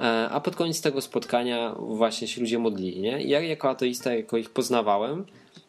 [0.01, 3.01] e, a pod koniec tego spotkania właśnie się ludzie modlili.
[3.01, 3.23] Nie?
[3.23, 5.27] Ja jako ateista, jako ich poznawałem,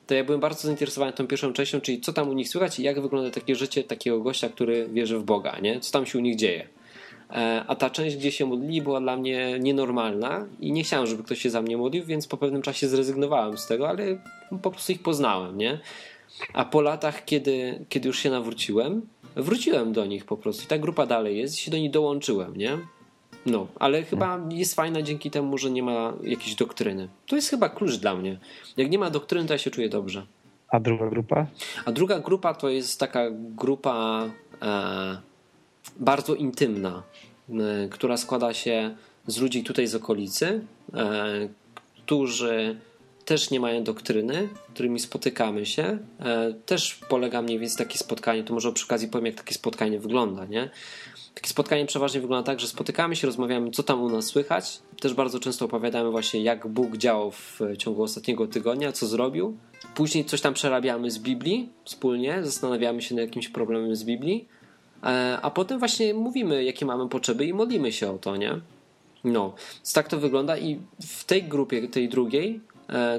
[0.07, 2.83] to ja byłem bardzo zainteresowany tą pierwszą częścią, czyli co tam u nich słychać i
[2.83, 5.79] jak wygląda takie życie takiego gościa, który wierzy w Boga, nie?
[5.79, 6.67] co tam się u nich dzieje.
[7.29, 11.23] E, a ta część, gdzie się modlili, była dla mnie nienormalna i nie chciałem, żeby
[11.23, 14.17] ktoś się za mnie modlił, więc po pewnym czasie zrezygnowałem z tego, ale
[14.61, 15.79] po prostu ich poznałem, nie?
[16.53, 19.01] A po latach, kiedy, kiedy już się nawróciłem,
[19.35, 20.63] wróciłem do nich po prostu.
[20.63, 22.77] I ta grupa dalej jest i się do nich dołączyłem, nie?
[23.45, 27.07] No, ale chyba jest fajna dzięki temu, że nie ma jakiejś doktryny.
[27.27, 28.39] To jest chyba klucz dla mnie.
[28.77, 30.25] Jak nie ma doktryny, to ja się czuję dobrze.
[30.69, 31.47] A druga grupa?
[31.85, 34.25] A druga grupa to jest taka grupa
[34.61, 35.17] e,
[35.99, 37.03] bardzo intymna,
[37.49, 38.95] e, która składa się
[39.27, 41.49] z ludzi tutaj z okolicy, e,
[41.97, 42.79] którzy
[43.31, 45.97] też nie mają doktryny, którymi spotykamy się.
[46.19, 49.99] E, też polega mniej więcej takie spotkanie, to może przy okazji powiem, jak takie spotkanie
[49.99, 50.69] wygląda, nie?
[51.35, 54.79] Takie spotkanie przeważnie wygląda tak, że spotykamy się, rozmawiamy, co tam u nas słychać.
[54.99, 59.57] Też bardzo często opowiadamy właśnie, jak Bóg działał w ciągu ostatniego tygodnia, co zrobił.
[59.95, 64.47] Później coś tam przerabiamy z Biblii wspólnie, zastanawiamy się nad jakimś problemem z Biblii.
[65.03, 68.59] E, a potem właśnie mówimy, jakie mamy potrzeby i modlimy się o to, nie?
[69.23, 72.70] No, więc tak to wygląda i w tej grupie, tej drugiej, E,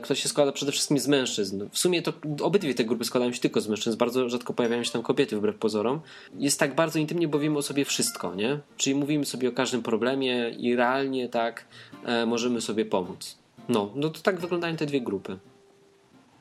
[0.02, 1.68] która się składa przede wszystkim z mężczyzn.
[1.70, 4.90] W sumie to obydwie te grupy składają się tylko z mężczyzn, bardzo rzadko pojawiają się
[4.90, 6.00] tam kobiety wbrew pozorom.
[6.38, 8.60] Jest tak bardzo intymnie, bo wiemy o sobie wszystko, nie?
[8.76, 11.64] Czyli mówimy sobie o każdym problemie i realnie tak
[12.04, 13.38] e, możemy sobie pomóc.
[13.68, 15.38] No, no to tak wyglądają te dwie grupy.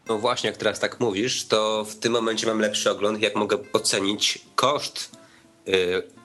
[0.10, 3.58] No właśnie, jak teraz tak mówisz, to w tym momencie mam lepszy ogląd, jak mogę
[3.74, 5.21] ocenić koszt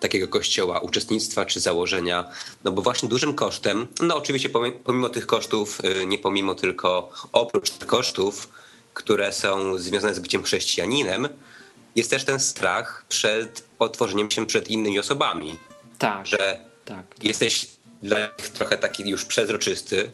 [0.01, 2.31] takiego kościoła, uczestnictwa czy założenia,
[2.65, 7.11] no bo właśnie dużym kosztem, no oczywiście pomimo, pomimo tych kosztów, y, nie pomimo tylko
[7.33, 8.49] oprócz tych kosztów,
[8.95, 11.29] które są związane z byciem chrześcijaninem,
[11.97, 15.59] jest też ten strach przed otworzeniem się przed innymi osobami.
[15.99, 16.27] Tak.
[16.27, 17.05] Że tak.
[17.23, 17.67] jesteś
[18.03, 20.11] dla nich trochę taki już przezroczysty,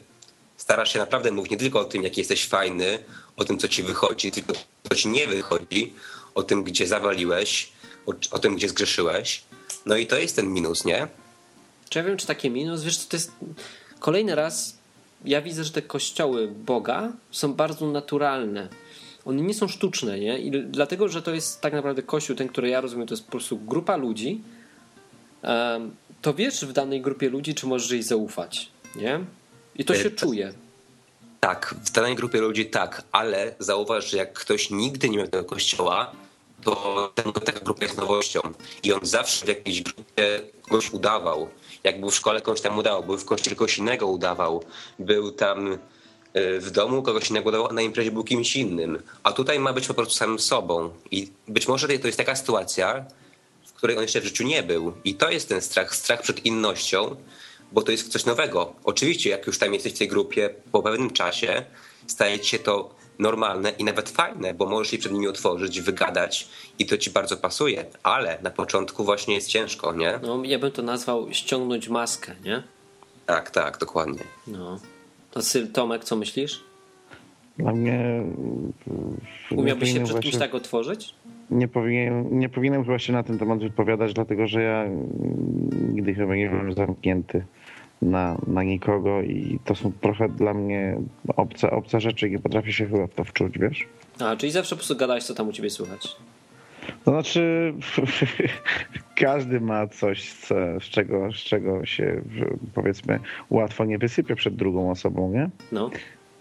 [0.56, 2.98] starasz się naprawdę mówić nie tylko o tym, jaki jesteś fajny,
[3.37, 4.52] o tym, co ci wychodzi, tylko
[4.88, 5.94] co ci nie wychodzi,
[6.35, 7.71] o tym, gdzie zawaliłeś,
[8.06, 9.42] o, o tym, gdzie zgrzeszyłeś.
[9.86, 11.08] No i to jest ten minus, nie?
[11.88, 12.82] Czy ja wiem, czy takie minus?
[12.82, 13.32] Wiesz, to jest
[13.98, 14.82] kolejny raz
[15.24, 18.68] ja widzę, że te kościoły Boga są bardzo naturalne.
[19.24, 20.38] One nie są sztuczne, nie?
[20.38, 23.30] I dlatego, że to jest tak naprawdę kościół, ten, który ja rozumiem, to jest po
[23.30, 24.40] prostu grupa ludzi,
[26.22, 29.20] to wiesz w danej grupie ludzi, czy możesz jej zaufać, nie?
[29.76, 30.52] I to się czuje.
[31.40, 35.44] Tak, w danej grupie ludzi tak, ale zauważ, że jak ktoś nigdy nie miał tego
[35.44, 36.12] kościoła,
[36.64, 38.40] to ten, taka grupa jest nowością.
[38.83, 41.48] I on zawsze w jakiejś grupie kogoś udawał.
[41.85, 44.64] Jak był w szkole, kogoś tam udawał, był w kościele kogoś innego udawał,
[44.98, 45.79] był tam y,
[46.61, 49.03] w domu, kogoś innego udawał, a na imprezie był kimś innym.
[49.22, 50.90] A tutaj ma być po prostu samym sobą.
[51.11, 53.05] I być może to jest taka sytuacja,
[53.66, 54.92] w której on jeszcze w życiu nie był.
[55.05, 57.16] I to jest ten strach, strach przed innością,
[57.72, 58.72] bo to jest coś nowego.
[58.85, 61.64] Oczywiście, jak już tam jesteś w tej grupie po pewnym czasie,
[62.07, 66.48] staje się to normalne i nawet fajne, bo możesz się przed nimi otworzyć, wygadać
[66.79, 70.20] i to ci bardzo pasuje, ale na początku właśnie jest ciężko, nie?
[70.22, 72.62] No, ja bym to nazwał ściągnąć maskę, nie?
[73.27, 74.25] Tak, tak, dokładnie.
[74.46, 74.79] No.
[75.35, 76.61] A Syl, Tomek, co myślisz?
[77.59, 78.25] Dla mnie...
[79.51, 81.14] Umiałbyś się przed kimś tak otworzyć?
[81.51, 84.85] Nie, powinien, nie powinienem chyba się na ten temat wypowiadać, dlatego że ja
[85.92, 87.44] nigdy chyba nie byłem zamknięty
[88.02, 90.96] na, na nikogo i to są trochę dla mnie
[91.36, 93.86] obce, obce rzeczy nie potrafię się chyba w to wczuć, wiesz?
[94.20, 96.16] A, czyli zawsze po prostu gadałeś, co tam u ciebie słychać.
[97.04, 97.74] To znaczy,
[99.16, 102.22] każdy ma coś, co, z, czego, z czego się
[102.74, 105.50] powiedzmy łatwo nie wysypie przed drugą osobą, nie?
[105.72, 105.90] No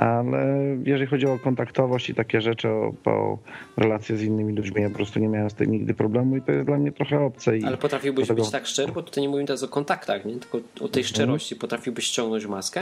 [0.01, 0.45] ale
[0.85, 3.37] jeżeli chodzi o kontaktowość i takie rzeczy, o, o
[3.77, 6.51] relacje z innymi ludźmi, ja po prostu nie miałem z tym nigdy problemu i to
[6.51, 7.51] jest dla mnie trochę obce.
[7.65, 10.35] ale potrafiłbyś być tak szczery, bo tutaj nie mówimy teraz o kontaktach, nie?
[10.35, 11.55] tylko o tej szczerości.
[11.55, 12.81] Potrafiłbyś ściągnąć maskę?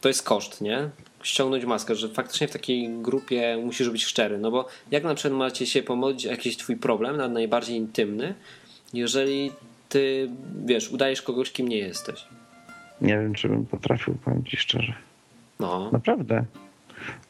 [0.00, 0.88] To jest koszt, nie?
[1.22, 5.38] Ściągnąć maskę, że faktycznie w takiej grupie musisz być szczery, no bo jak na przykład
[5.38, 8.34] macie się pomodlić jakiś twój problem, nawet najbardziej intymny,
[8.94, 9.52] jeżeli
[9.88, 10.30] ty,
[10.64, 12.24] wiesz, udajesz kogoś, kim nie jesteś.
[13.00, 14.94] Nie wiem, czy bym potrafił, powiem ci szczerze.
[15.60, 15.90] No.
[15.92, 16.44] Naprawdę.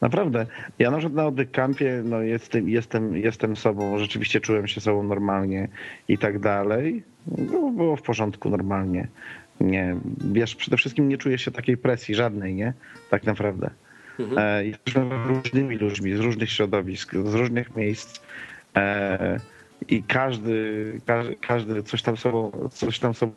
[0.01, 0.45] Naprawdę.
[0.79, 5.67] Ja na przykład na Odykampie no jestem, jestem, jestem sobą, rzeczywiście czułem się sobą normalnie
[6.07, 7.03] i tak dalej.
[7.27, 9.07] Było, było w porządku normalnie.
[9.61, 9.95] Nie,
[10.31, 12.73] wiesz, przede wszystkim nie czuję się takiej presji żadnej, nie?
[13.09, 13.69] Tak naprawdę.
[14.19, 14.39] Mhm.
[14.39, 18.21] E, jesteśmy różnymi ludźmi z różnych środowisk, z różnych miejsc.
[18.75, 19.39] E,
[19.89, 23.33] i każdy, każdy, każdy coś tam sobą, coś tam sobą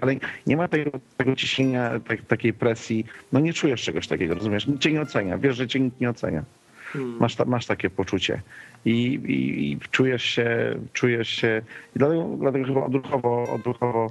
[0.00, 0.14] ale
[0.46, 3.04] nie ma tego, tego ciśnienia, tak, takiej presji.
[3.32, 4.66] No nie czujesz czegoś takiego, rozumiesz?
[4.66, 6.44] Nikt cię nie ocenia, wiesz, że cię nikt nie ocenia.
[6.92, 7.16] Hmm.
[7.20, 8.42] Masz, ta, masz takie poczucie
[8.84, 11.62] I, i, i, czujesz się, czujesz się
[11.96, 14.10] i dlatego, dlatego chyba odruchowo, odruchowo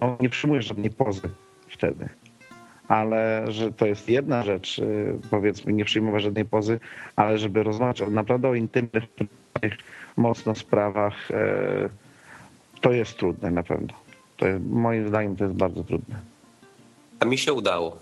[0.00, 1.28] no, nie przyjmujesz żadnej pozy
[1.68, 2.08] wtedy.
[2.88, 6.80] Ale że to jest jedna rzecz, y, powiedzmy, nie przyjmować żadnej pozy,
[7.16, 9.04] ale żeby rozmawiać naprawdę o intymnych
[10.16, 11.88] mocno sprawach, e,
[12.80, 13.94] to jest trudne na pewno.
[14.36, 16.20] To jest, moim zdaniem to jest bardzo trudne.
[17.20, 17.98] A mi się udało.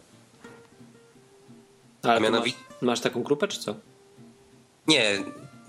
[2.02, 2.58] Ale mianowicie...
[2.70, 3.74] masz, masz taką grupę, czy co?
[4.88, 5.18] Nie,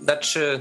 [0.00, 0.60] znaczy,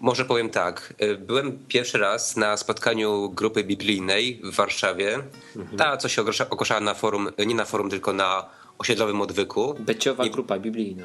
[0.00, 0.94] może powiem tak.
[0.98, 5.14] E, byłem pierwszy raz na spotkaniu grupy biblijnej w Warszawie.
[5.56, 5.78] Mhm.
[5.78, 8.48] Ta, co się ogłaszała na forum, nie na forum, tylko na
[8.78, 9.74] osiedlowym odwyku.
[9.78, 10.30] Beciowa I...
[10.30, 11.04] grupa biblijna.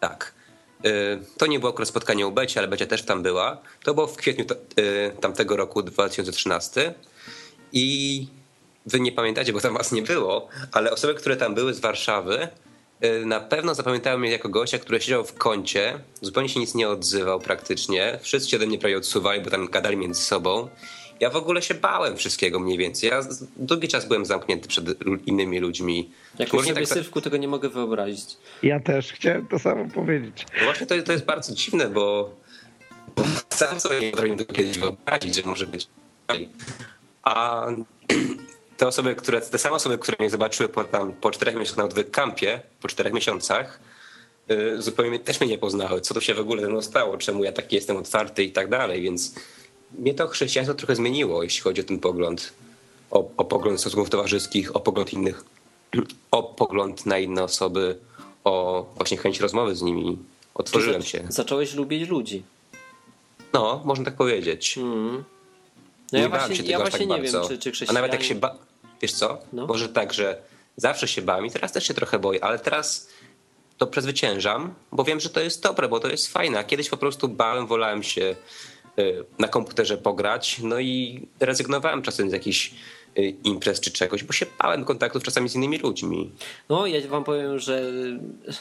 [0.00, 0.34] Tak.
[0.86, 3.58] Y, to nie było akurat spotkanie u Beci, ale Becia też tam była.
[3.84, 4.44] To było w kwietniu
[4.78, 6.94] y, tamtego roku 2013
[7.72, 8.26] i
[8.86, 12.48] wy nie pamiętacie, bo tam was nie było, ale osoby, które tam były z Warszawy
[13.04, 16.88] y, na pewno zapamiętają mnie jako gościa, który siedział w kącie, zupełnie się nic nie
[16.88, 18.18] odzywał praktycznie.
[18.22, 20.68] Wszyscy się ode mnie prawie odsuwali, bo tam gadali między sobą.
[21.20, 23.10] Ja w ogóle się bałem wszystkiego mniej więcej.
[23.10, 23.20] Ja
[23.56, 24.84] długi czas byłem zamknięty przed
[25.26, 26.10] innymi ludźmi.
[26.38, 26.86] Jak już nie tak...
[26.86, 28.36] Sylwku, tego nie mogę wyobrazić.
[28.62, 30.46] Ja też chciałem to samo powiedzieć.
[30.58, 32.34] No właśnie to, to jest bardzo dziwne, bo,
[33.16, 35.88] bo sam sobie nie potrafię tego kiedyś wyobrazić, że może być.
[37.22, 37.66] A
[38.76, 41.84] te osoby, które, te same osoby, które mnie zobaczyły po, tam, po czterech miesiącach na
[41.84, 43.80] odwyk kampie, po czterech miesiącach,
[44.48, 46.00] yy, zupełnie też mnie nie poznały.
[46.00, 48.68] Co to się w ogóle ze mną stało, czemu ja taki jestem otwarty i tak
[48.68, 49.34] dalej, więc
[49.92, 52.52] mnie to chrześcijaństwo trochę zmieniło, jeśli chodzi o ten pogląd,
[53.10, 55.44] o, o pogląd stosunków towarzyskich, o pogląd innych,
[56.30, 57.98] o pogląd na inne osoby,
[58.44, 60.18] o właśnie chęć rozmowy z nimi.
[60.54, 61.24] Otworzyłem się.
[61.28, 62.42] Zacząłeś lubić ludzi.
[63.52, 64.78] No, można tak powiedzieć.
[64.78, 65.24] Mm.
[66.12, 67.48] No ja nie bałem właśnie- się ja tego aż właśnie tak nie wiem, bardzo.
[67.58, 68.98] czy- czy A nawet jak chrześcijanie- się ba...
[69.02, 69.38] Wiesz co?
[69.52, 69.66] No.
[69.66, 70.42] Może tak, że
[70.76, 73.08] zawsze się bałem i teraz też się trochę boję, ale teraz
[73.78, 76.58] to przezwyciężam, bo wiem, że to jest dobre, bo to jest fajne.
[76.58, 78.36] A kiedyś po prostu bałem, wolałem się
[79.38, 82.74] na komputerze pograć, no i rezygnowałem czasem z jakichś
[83.18, 86.30] y, imprez czy czegoś, bo się bałem kontaktów czasami z innymi ludźmi.
[86.68, 87.92] No, ja wam powiem, że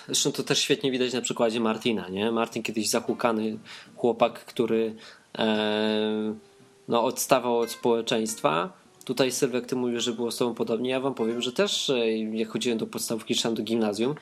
[0.06, 2.32] zresztą to też świetnie widać na przykładzie Martina, nie?
[2.32, 3.58] Martin kiedyś zahukany
[3.96, 4.96] chłopak, który
[5.38, 6.36] e,
[6.88, 8.74] no, odstawał od społeczeństwa.
[9.06, 10.90] Tutaj Sylwek, ty mówisz, że było z tobą podobnie.
[10.90, 14.16] Ja wam powiem, że też e, jak chodziłem do podstawówki czy do gimnazjum,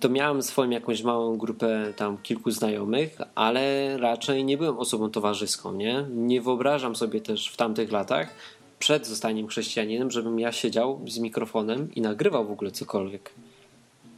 [0.00, 5.74] to miałem swoją jakąś małą grupę tam kilku znajomych, ale raczej nie byłem osobą towarzyską,
[5.74, 6.04] nie?
[6.10, 8.34] Nie wyobrażam sobie też w tamtych latach,
[8.78, 13.30] przed zostaniem chrześcijaninem, żebym ja siedział z mikrofonem i nagrywał w ogóle cokolwiek.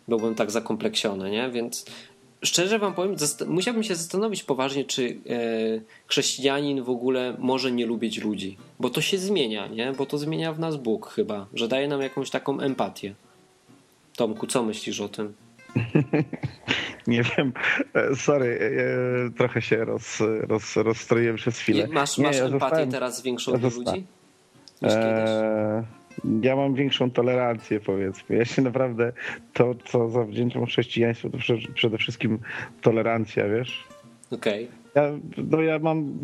[0.08, 1.50] Byłbym tak zakompleksiony, nie?
[1.50, 1.84] Więc
[2.42, 3.16] szczerze wam powiem,
[3.46, 5.16] musiałbym się zastanowić poważnie, czy e,
[6.06, 8.56] chrześcijanin w ogóle może nie lubić ludzi.
[8.80, 9.92] Bo to się zmienia, nie?
[9.92, 13.14] Bo to zmienia w nas Bóg chyba, że daje nam jakąś taką empatię.
[14.16, 15.34] Tomku, co myślisz o tym?
[17.06, 17.52] Nie wiem,
[17.94, 18.58] e, sorry,
[19.28, 21.86] e, trochę się roz, roz, rozstroiłem przez chwilę.
[21.92, 24.06] Masz, Nie, masz ja empatię zostałem- teraz większą do ludzi?
[24.82, 25.84] E,
[26.42, 28.36] ja mam większą tolerancję, powiedzmy.
[28.36, 29.12] Ja się naprawdę
[29.52, 32.38] to, co zawdzięczam chrześcijaństwu, to prze- przede wszystkim
[32.80, 33.84] tolerancja, wiesz?
[34.30, 34.68] Okej.
[34.94, 35.02] Ja,
[35.36, 36.18] no ja mam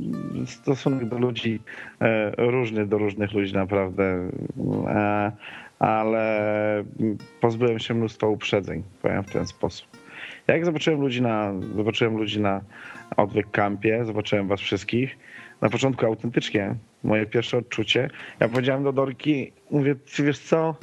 [0.46, 1.60] stosunek do ludzi
[2.00, 4.30] e, różny do różnych ludzi naprawdę,
[4.86, 5.32] e,
[5.82, 6.84] ale
[7.40, 9.88] pozbyłem się mnóstwa uprzedzeń, powiem w ten sposób.
[10.46, 12.60] Jak zobaczyłem ludzi na, zobaczyłem ludzi na
[13.16, 15.18] odwyk kampie, zobaczyłem was wszystkich,
[15.60, 20.74] na początku autentycznie, moje pierwsze odczucie, ja powiedziałem do Dorki, mówię, wiesz co,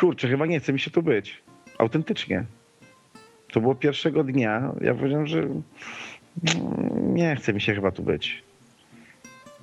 [0.00, 1.42] kurczę, chyba nie chce mi się tu być.
[1.78, 2.44] Autentycznie.
[3.52, 5.48] To było pierwszego dnia, ja powiedziałem, że
[6.56, 8.42] Mm, nie chce mi się chyba tu być.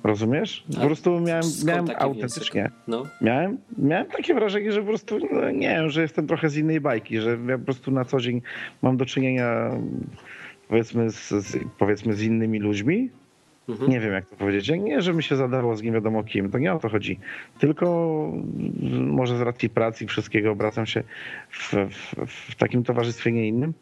[0.04, 0.64] Rozumiesz?
[0.74, 2.70] Po A prostu miałem, miałem autentycznie.
[2.88, 3.02] No.
[3.20, 6.80] Miałem, miałem takie wrażenie, że po prostu no, nie wiem, że jestem trochę z innej
[6.80, 8.42] bajki, że ja po prostu na co dzień
[8.82, 9.70] mam do czynienia
[10.68, 13.10] powiedzmy z, z, powiedzmy z innymi ludźmi.
[13.68, 13.90] Mhm.
[13.90, 14.68] Nie wiem, jak to powiedzieć.
[14.68, 17.18] Nie, że mi się zadarło z nie wiadomo kim, to nie o to chodzi.
[17.58, 18.32] Tylko
[18.90, 21.02] może z racji pracy i wszystkiego obracam się
[21.50, 23.74] w, w, w takim towarzystwie nie innym.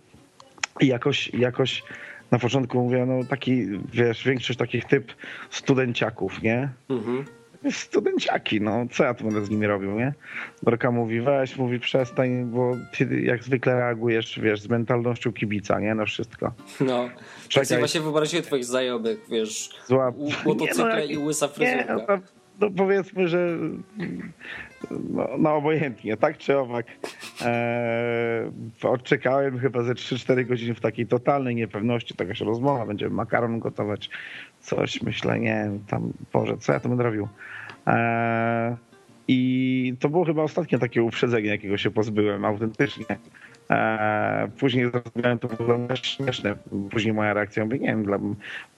[0.80, 1.82] I jakoś, jakoś
[2.30, 5.12] na początku mówię, no taki, wiesz, większość takich typ
[5.50, 6.68] studenciaków, nie?
[6.90, 7.24] Mhm.
[7.70, 10.12] Studenciaki, no co ja tu będę z nimi robił, nie?
[10.62, 15.94] Dorka mówi, weź, mówi, przestań, bo ty jak zwykle reagujesz, wiesz, z mentalnością kibica, nie?
[15.94, 16.52] Na wszystko.
[16.80, 17.08] No.
[17.08, 17.66] Tak Czekaj.
[17.66, 20.08] sobie właśnie wyobraziłem twoich znajomych, wiesz, Zła...
[20.16, 21.94] u- motocykle jak- i łysa Nie, fryzurka.
[21.94, 22.18] no, to,
[22.60, 23.58] no powiedzmy, że
[24.90, 26.86] no, no obojętnie, tak czy owak.
[27.44, 28.50] Eee,
[28.82, 34.10] odczekałem chyba ze 3-4 godziny w takiej totalnej niepewności, taka się rozmowa, będziemy makaron gotować,
[34.60, 37.28] coś, myślę, nie tam, Boże, co ja tu będę robił.
[37.86, 38.76] Eee,
[39.28, 43.04] I to było chyba ostatnie takie uprzedzenie, jakiego się pozbyłem, autentycznie.
[43.68, 46.56] Eee, Później zrozumiałem, to było śmieszne.
[46.90, 48.18] Później moja reakcja, mówię, nie wiem, dla,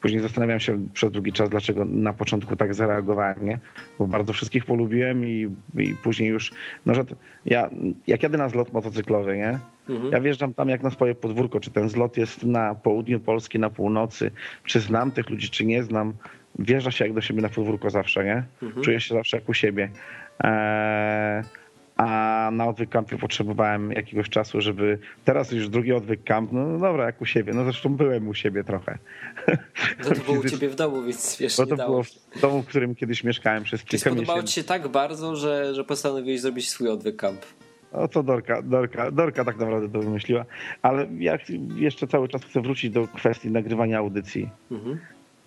[0.01, 3.59] później zastanawiałem się przez długi czas, dlaczego na początku tak zareagowałem, nie?
[3.99, 5.49] Bo bardzo wszystkich polubiłem i,
[5.79, 6.53] i później już,
[6.87, 7.05] no że
[7.45, 7.71] ja,
[8.07, 9.59] jak jadę na zlot motocyklowy, nie?
[9.89, 10.13] Mhm.
[10.13, 13.71] Ja wjeżdżam tam jak na swoje podwórko, czy ten zlot jest na południu Polski, na
[13.71, 14.31] północy,
[14.65, 16.13] czy znam tych ludzi, czy nie znam.
[16.59, 18.45] Wjeżdża się jak do siebie na podwórko zawsze, nie?
[18.63, 18.85] Mhm.
[18.85, 19.91] Czuję się zawsze jak u siebie.
[20.45, 21.45] Eee,
[21.97, 26.79] a na odwyk kampie potrzebowałem jakiegoś czasu, żeby teraz już drugi odwyk kamp, no, no
[26.79, 27.53] dobra, jak u siebie.
[27.53, 28.99] No zresztą byłem u siebie trochę.
[30.05, 32.63] No to było u ciebie w domu, więc wiesz, Bo to dało było w domu,
[32.63, 34.55] w którym kiedyś mieszkałem przez Czyli kilka spodobało miesięcy.
[34.55, 37.41] ci się tak bardzo, że, że postanowiłeś zrobić swój odwyk camp.
[37.93, 40.45] No to Dorka, Dorka, Dorka tak naprawdę to wymyśliła.
[40.83, 41.39] Ale ja
[41.77, 44.51] jeszcze cały czas chcę wrócić do kwestii nagrywania audycji.
[44.71, 44.99] Mhm.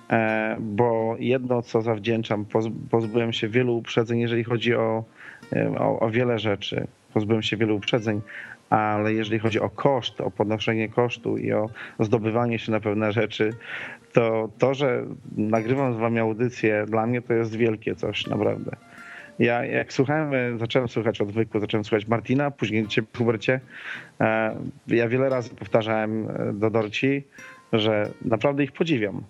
[0.09, 5.03] E, bo jedno, co zawdzięczam, poz, pozbyłem się wielu uprzedzeń, jeżeli chodzi o,
[5.79, 6.87] o, o wiele rzeczy.
[7.13, 8.21] Pozbyłem się wielu uprzedzeń,
[8.69, 13.53] ale jeżeli chodzi o koszt, o podnoszenie kosztu i o zdobywanie się na pewne rzeczy,
[14.13, 15.03] to to, że
[15.37, 18.71] nagrywam z wami audycję, dla mnie to jest wielkie coś, naprawdę.
[19.39, 23.59] Ja jak słuchałem, e, zacząłem słuchać odwyku, zacząłem słuchać Martina, później ciebie, Hubercie.
[24.21, 24.55] e,
[24.87, 27.23] Ja wiele razy powtarzałem e, do Dorci,
[27.73, 29.23] że naprawdę ich podziwiam.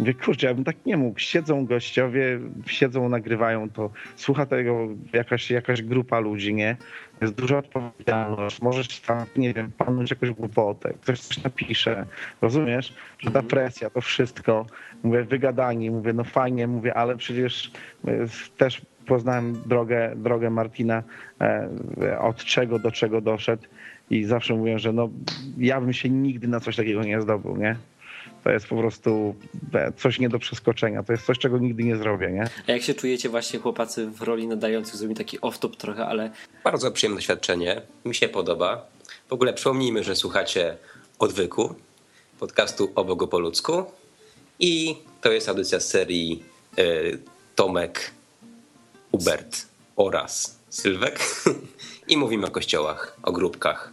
[0.00, 1.18] Mówię, kurczę, ja bym tak nie mógł.
[1.18, 6.76] Siedzą gościowie, siedzą, nagrywają to, słucha tego jakaś, jakaś grupa ludzi, nie?
[7.20, 12.06] Jest duża odpowiedzialność, możesz tam, nie wiem, panąć jakąś głupotę, ktoś coś napisze,
[12.42, 12.94] rozumiesz?
[13.18, 14.66] Że ta presja, to wszystko,
[15.02, 17.70] mówię, wygadani, mówię, no fajnie, mówię, ale przecież
[18.06, 21.02] e, też poznałem drogę, drogę Martina,
[21.40, 23.62] e, od czego do czego doszedł
[24.10, 25.08] i zawsze mówię, że no
[25.58, 27.76] ja bym się nigdy na coś takiego nie zdobył, nie?
[28.44, 29.34] To jest po prostu
[29.96, 31.02] coś nie do przeskoczenia.
[31.02, 32.48] To jest coś, czego nigdy nie zrobię, nie?
[32.68, 34.96] A jak się czujecie właśnie chłopacy w roli nadających?
[34.96, 36.30] Zrobimy taki off-top trochę, ale
[36.64, 37.82] Bardzo przyjemne doświadczenie.
[38.04, 38.86] Mi się podoba.
[39.28, 40.76] W ogóle przypomnijmy, że słuchacie
[41.18, 41.74] Odwyku,
[42.38, 43.84] podcastu o Bogu po ludzku.
[44.58, 46.42] I to jest audycja z serii
[46.78, 47.18] y,
[47.54, 48.10] Tomek,
[49.10, 51.20] Hubert oraz Sylwek.
[52.08, 53.92] I mówimy o kościołach, o grupkach.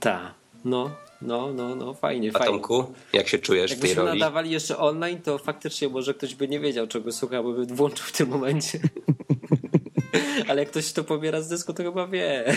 [0.00, 0.34] ta,
[0.64, 0.90] no,
[1.24, 2.52] no, no, no, fajnie, A fajnie.
[2.52, 4.18] Tomku, jak się czujesz w tej Jakbyśmy roli?
[4.20, 8.06] nadawali jeszcze online, to faktycznie może ktoś by nie wiedział, czego słucha, bo by włączył
[8.06, 8.78] w tym momencie.
[10.48, 12.54] Ale jak ktoś to pobiera z dysku, to chyba wie.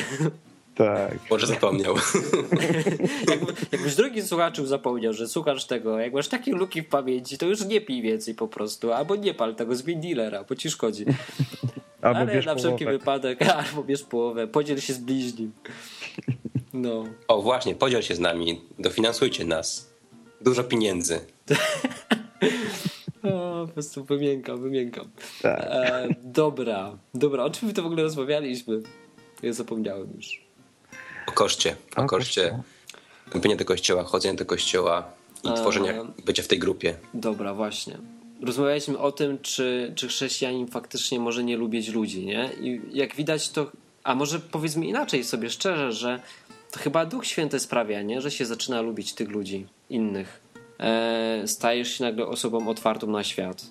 [0.75, 1.17] Tak.
[1.29, 1.95] Może zapomniał.
[3.29, 7.45] Jakby, jakbyś drugi słuchaczu zapomniał, że słuchasz tego, jak masz takie luki w pamięci, to
[7.45, 11.05] już nie pij więcej po prostu, albo nie pal tego, zmień dealera, bo ci szkodzi.
[12.01, 12.97] Albo Ale na wszelki połowę.
[12.97, 15.51] wypadek, albo bierz połowę, podziel się z bliźnim.
[16.77, 17.03] No.
[17.27, 19.89] O właśnie, podziel się z nami, dofinansujcie nas.
[20.41, 21.19] Dużo pieniędzy.
[23.23, 25.09] O, po prostu wymiękam, wymiękam.
[25.41, 25.59] Tak.
[25.61, 28.81] E, dobra, dobra, o czym my to w ogóle rozmawialiśmy?
[29.43, 30.41] Ja zapomniałem już.
[31.27, 32.41] O koszcie, o, O koszcie.
[32.41, 32.63] kościoła.
[33.25, 35.11] Wstąpienie do kościoła, chodzenie do kościoła
[35.43, 35.53] i A.
[35.53, 35.93] tworzenie,
[36.25, 36.95] bycie w tej grupie.
[37.13, 37.97] Dobra, właśnie.
[38.41, 42.49] Rozmawialiśmy o tym, czy, czy chrześcijanin faktycznie może nie lubić ludzi, nie?
[42.61, 43.71] I jak widać to,
[44.03, 46.19] a może powiedzmy inaczej sobie szczerze, że
[46.71, 48.21] to chyba Duch Święty sprawia, nie?
[48.21, 50.41] Że się zaczyna lubić tych ludzi, innych.
[50.79, 53.65] E, stajesz się nagle osobą otwartą na świat.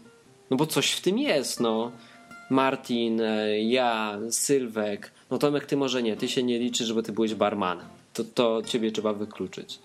[0.51, 1.93] No bo coś w tym jest, no.
[2.51, 7.13] Martin, e, ja, Sylwek, no Tomek, ty może nie, ty się nie liczysz, bo ty
[7.13, 7.87] byłeś barmanem.
[8.13, 9.79] To, to ciebie trzeba wykluczyć.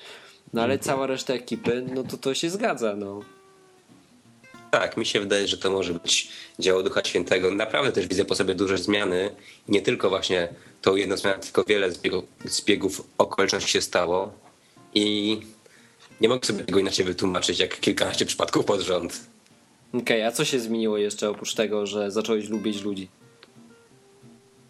[0.53, 3.19] No ale cała reszta ekipy, no to to się zgadza, no.
[4.71, 6.29] Tak, mi się wydaje, że to może być
[6.59, 7.51] dzieło Ducha Świętego.
[7.51, 9.35] Naprawdę też widzę po sobie duże zmiany.
[9.67, 10.47] Nie tylko właśnie
[10.81, 14.33] tą jedną zmianę, tylko wiele zbiegów, zbiegów okoliczności się stało.
[14.93, 15.37] I
[16.21, 19.19] nie mogę sobie tego inaczej wytłumaczyć, jak kilkanaście przypadków pod rząd.
[19.93, 23.07] Okej, a co się zmieniło jeszcze oprócz tego, że zacząłeś lubić ludzi?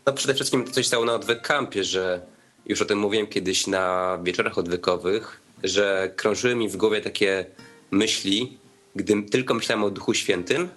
[0.05, 2.21] No przede wszystkim to coś stało na odwyk kampie, że
[2.65, 7.45] już o tym mówiłem kiedyś na wieczorach odwykowych, że krążyły mi w głowie takie
[7.91, 8.57] myśli,
[8.95, 10.69] gdy tylko myślałem o Duchu Świętym,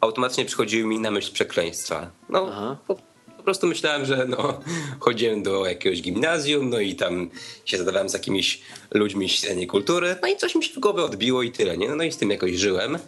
[0.00, 2.10] automatycznie przychodziły mi na myśl przekleństwa.
[2.28, 2.76] No, Aha.
[2.86, 2.94] po,
[3.36, 4.60] po prostu myślałem, że no,
[5.00, 7.30] chodziłem do jakiegoś gimnazjum, no i tam
[7.64, 8.60] się zadawałem z jakimiś
[8.94, 11.88] ludźmi z innej kultury, no i coś mi się w głowę odbiło i tyle, nie?
[11.88, 12.98] No i z tym jakoś żyłem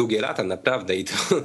[0.00, 1.14] długie lata naprawdę i to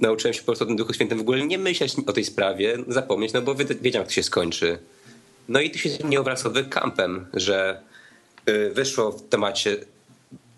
[0.00, 2.78] nauczyłem się po prostu o tym Duchu Świętym w ogóle nie myśleć o tej sprawie,
[2.88, 4.78] zapomnieć, no bo wiedziałem jak to się skończy.
[5.48, 7.80] No i tu się zmieniło wraz z kampem, że
[8.48, 9.76] y, wyszło w temacie,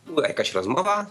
[0.07, 1.07] była jakaś rozmowa,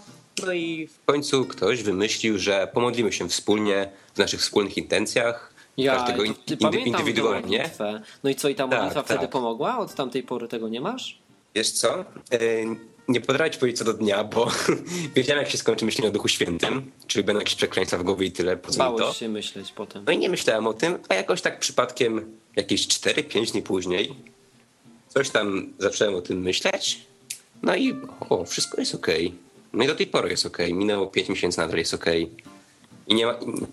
[0.45, 5.53] no i w końcu ktoś wymyślił, że pomodlimy się wspólnie w naszych wspólnych intencjach,
[5.85, 7.69] każdego in, pamiętam tę indywidualnie.
[8.23, 9.29] No i co, i ta Tak, modlitwa wtedy tak.
[9.29, 9.77] pomogła?
[9.77, 11.17] Od tamtej pory tego nie masz?
[11.55, 11.99] Wiesz co?
[12.33, 12.65] Y,
[13.07, 14.47] Nie potrafię ci powiedzieć co do dnia, bo
[15.15, 18.31] wiedziałem jak się skończy myślenie o Duchu Świętym, czyli będą jakieś przekleństwa w głowie i
[18.31, 18.79] tyle, po mi to?
[18.97, 20.03] Bałeś się myśleć potem.
[20.07, 24.15] No i nie myślałem o tym, a jakoś tak przypadkiem jakieś 4-5 dni później
[25.09, 26.99] coś tam zacząłem o tym myśleć.
[27.63, 27.95] No i
[28.29, 29.33] o, wszystko jest okej.
[29.73, 30.73] No i do tej pory jest okej.
[30.73, 32.31] Minęło 5 miesięcy, nadal jest okej.
[33.07, 33.27] I nie,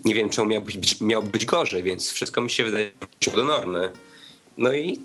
[0.05, 2.91] nie wiem, czemu miało być, miało być gorzej, więc wszystko mi się wydaje
[3.35, 3.91] do normy.
[4.57, 4.99] No i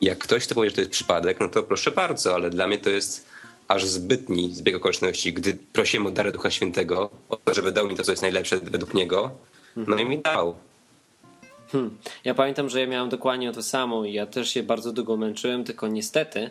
[0.00, 2.78] jak ktoś to powie, że to jest przypadek, no to proszę bardzo, ale dla mnie
[2.78, 3.26] to jest
[3.68, 7.96] aż zbytni zbieg okoliczności, gdy prosiłem o darę Ducha Świętego, o to, żeby dał mi
[7.96, 9.30] to, co jest najlepsze według Niego,
[9.76, 10.54] no i mi dał.
[11.72, 11.98] Hmm.
[12.24, 15.64] Ja pamiętam, że ja miałem dokładnie to samo i ja też się bardzo długo męczyłem,
[15.64, 16.50] tylko niestety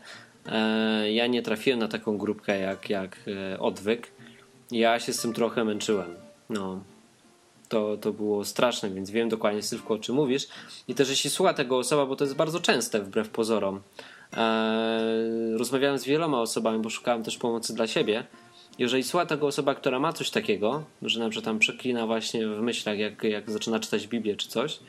[1.14, 4.12] ja nie trafiłem na taką grupkę jak, jak e, odwyk.
[4.72, 6.16] Ja się z tym trochę męczyłem.
[6.50, 6.84] No.
[7.70, 10.48] To, to było straszne, więc wiem dokładnie, Sylwku, o czym mówisz.
[10.88, 13.82] I też jeśli słucha tego osoba, bo to jest bardzo częste wbrew pozorom.
[14.38, 18.24] E, rozmawiałem z wieloma osobami, bo szukałem też pomocy dla siebie.
[18.80, 22.62] Jeżeli słucha tego osoba, która ma coś takiego, że na przykład tam przeklina właśnie w
[22.62, 24.80] myślach, jak, jak zaczyna czytać Biblię czy coś,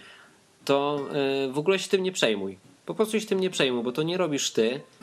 [0.65, 2.59] to e, w ogóle się tym nie przejmuj.
[2.87, 4.98] Po prostu się tym nie przejmuj, bo to nie robisz ty e,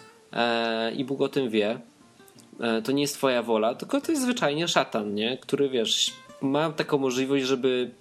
[0.96, 1.80] i Bóg o tym wie.
[2.60, 5.38] E, to nie jest twoja wola, tylko to jest zwyczajnie szatan, nie?
[5.38, 7.92] który wiesz, ma taką możliwość, żeby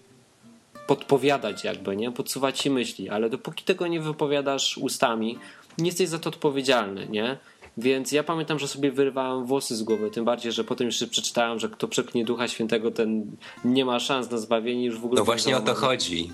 [0.86, 2.12] podpowiadać jakby, nie?
[2.12, 5.38] Podsuwać ci myśli, ale dopóki tego nie wypowiadasz ustami,
[5.78, 7.38] nie jesteś za to odpowiedzialny, nie?
[7.76, 11.58] Więc ja pamiętam, że sobie wyrywałem włosy z głowy, tym bardziej, że potem jeszcze przeczytałem,
[11.58, 15.18] że kto przeknie Ducha Świętego, ten nie ma szans na zbawienie już w ogóle.
[15.18, 16.30] No właśnie o to chodzi.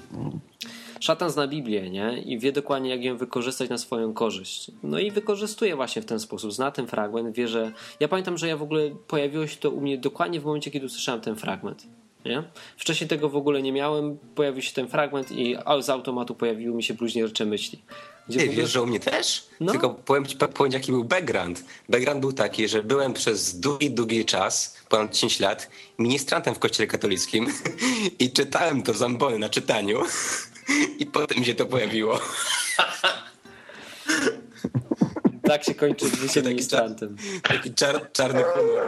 [1.00, 2.22] Szatan zna Biblię, nie?
[2.22, 4.70] I wie dokładnie, jak ją wykorzystać na swoją korzyść.
[4.82, 6.52] No i wykorzystuje właśnie w ten sposób.
[6.52, 7.72] Zna ten fragment, wie, że...
[8.00, 10.86] Ja pamiętam, że ja w ogóle pojawiło się to u mnie dokładnie w momencie, kiedy
[10.86, 11.86] usłyszałem ten fragment.
[12.24, 12.42] Nie?
[12.76, 16.82] Wcześniej tego w ogóle nie miałem, pojawił się ten fragment i z automatu pojawiły mi
[16.82, 17.82] się bluźniercze myśli.
[18.28, 18.62] Gdzie Ty, ogóle...
[18.62, 19.46] wiesz, że u mnie też?
[19.60, 19.72] No.
[19.72, 21.64] Tylko powiem ci, powiem, jaki był background.
[21.88, 26.86] Background był taki, że byłem przez długi, długi czas, ponad 10 lat, ministrantem w kościele
[26.86, 27.46] katolickim
[28.18, 30.02] i czytałem to zambony na czytaniu
[30.98, 32.20] i potem się to pojawiło.
[35.42, 37.16] Tak się kończy bycie ministrantem.
[37.42, 38.86] Taki czar, czarny humor.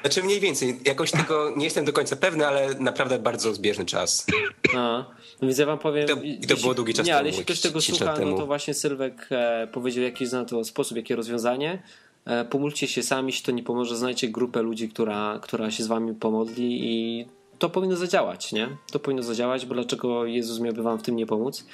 [0.00, 4.26] Znaczy mniej więcej, jakoś tego nie jestem do końca pewny, ale naprawdę bardzo zbieżny czas.
[4.74, 5.10] No,
[5.42, 6.04] więc ja wam powiem...
[6.04, 8.36] I to, i to było długi czas Nie, temu, ale jeśli ktoś tego słucha, no
[8.36, 11.82] to właśnie Sylwek e, powiedział jaki zna to sposób, jakie rozwiązanie.
[12.24, 15.86] E, pomóżcie się sami, jeśli to nie pomoże, znajdźcie grupę ludzi, która, która się z
[15.86, 17.26] wami pomodli i
[17.60, 18.68] to powinno zadziałać, nie?
[18.92, 21.64] To powinno zadziałać, bo dlaczego Jezus miałby wam w tym nie pomóc?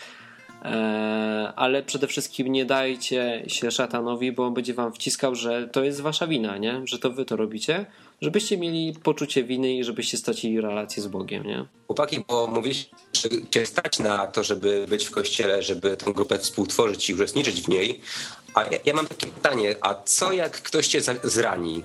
[0.65, 5.85] E, ale przede wszystkim nie dajcie się szatanowi, bo on będzie wam wciskał, że to
[5.85, 6.83] jest wasza wina, nie?
[6.85, 7.87] że to wy to robicie,
[8.21, 11.47] żebyście mieli poczucie winy i żebyście stracili relację z Bogiem.
[11.47, 11.65] Nie?
[11.87, 16.39] Chłopaki, bo mówisz, że cię stać na to, żeby być w kościele, żeby tę grupę
[16.39, 18.01] współtworzyć i uczestniczyć w niej.
[18.55, 21.83] A ja, ja mam takie pytanie, a co jak ktoś cię zrani?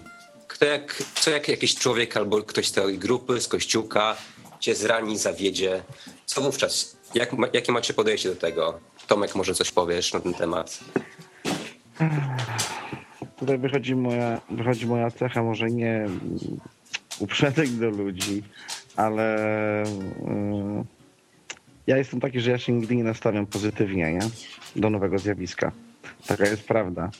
[0.61, 4.15] Kto jak, co jak jakiś człowiek albo ktoś z tej grupy, z kościółka
[4.59, 5.83] cię zrani, zawiedzie?
[6.25, 6.97] Co wówczas?
[7.15, 8.79] Jak, jakie macie podejście do tego?
[9.07, 10.79] Tomek, może coś powiesz na ten temat?
[13.39, 16.07] Tutaj wychodzi moja, wychodzi moja cecha, może nie
[17.19, 18.43] uprzedek do ludzi,
[18.95, 19.37] ale
[20.25, 20.83] yy,
[21.87, 24.29] ja jestem taki, że ja się nigdy nie nastawiam pozytywnie nie?
[24.75, 25.71] do nowego zjawiska.
[26.27, 27.11] Taka jest prawda.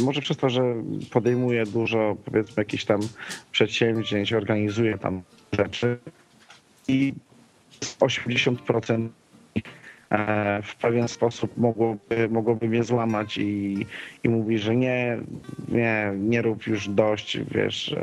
[0.00, 0.62] Może przez to, że
[1.10, 3.00] podejmuję dużo, powiedzmy, jakichś tam
[3.52, 5.22] przedsięwzięć, organizuję tam
[5.52, 5.98] rzeczy
[6.88, 7.14] i
[8.00, 9.08] 80% e,
[10.62, 13.86] w pewien sposób mogłoby, mogłoby mnie złamać i,
[14.24, 15.18] i mówi, że nie,
[15.68, 17.96] nie, nie rób już dość, wiesz,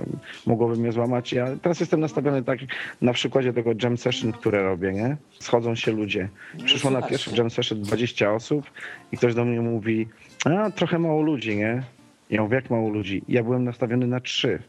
[0.45, 1.33] mogłoby mnie złamać.
[1.33, 2.59] Ja teraz jestem nastawiony tak
[3.01, 5.17] na przykładzie tego jam session, które robię, nie?
[5.39, 6.29] Schodzą się ludzie.
[6.65, 8.71] Przyszło na pierwszy jam session 20 osób
[9.11, 10.07] i ktoś do mnie mówi,
[10.45, 11.83] a trochę mało ludzi, nie?
[12.29, 13.21] Ja mówię, jak mało ludzi?
[13.27, 14.59] Ja byłem nastawiony na trzy.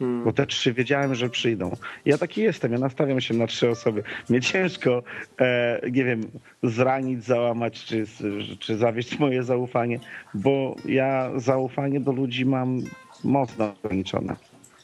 [0.00, 0.24] Hmm.
[0.24, 1.76] Bo te trzy wiedziałem, że przyjdą.
[2.04, 4.02] Ja taki jestem, ja nastawiam się na trzy osoby.
[4.28, 5.02] Mnie ciężko,
[5.40, 6.20] e, nie wiem,
[6.62, 8.04] zranić, załamać, czy,
[8.58, 9.98] czy zawieść moje zaufanie,
[10.34, 12.80] bo ja zaufanie do ludzi mam
[13.24, 14.36] mocno ograniczone.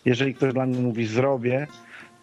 [0.04, 1.66] Jeżeli ktoś dla mnie mówi zrobię,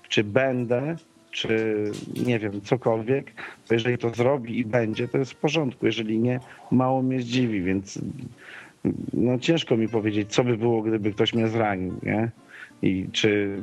[0.10, 0.96] czy będę,
[1.32, 1.84] czy
[2.26, 3.32] nie wiem, cokolwiek,
[3.68, 5.86] to jeżeli to zrobi i będzie, to jest w porządku.
[5.86, 6.40] Jeżeli nie,
[6.72, 8.00] mało mnie zdziwi, więc
[9.14, 12.32] no ciężko mi powiedzieć, co by było, gdyby ktoś mnie zranił, nie?
[12.84, 13.62] I czy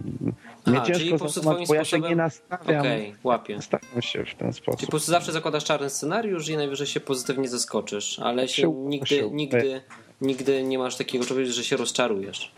[0.66, 2.80] Aha, mnie ciężko zastosować, bo ja się nie nastawiam.
[2.80, 3.56] Okay, łapię.
[3.56, 4.80] Nastawiam się w ten sposób.
[4.80, 9.30] Czyli po prostu zawsze zakładasz czarny scenariusz i najwyżej się pozytywnie zaskoczysz, ale się, nigdy,
[9.30, 9.80] nigdy,
[10.20, 12.52] nigdy nie masz takiego czegoś, że się rozczarujesz.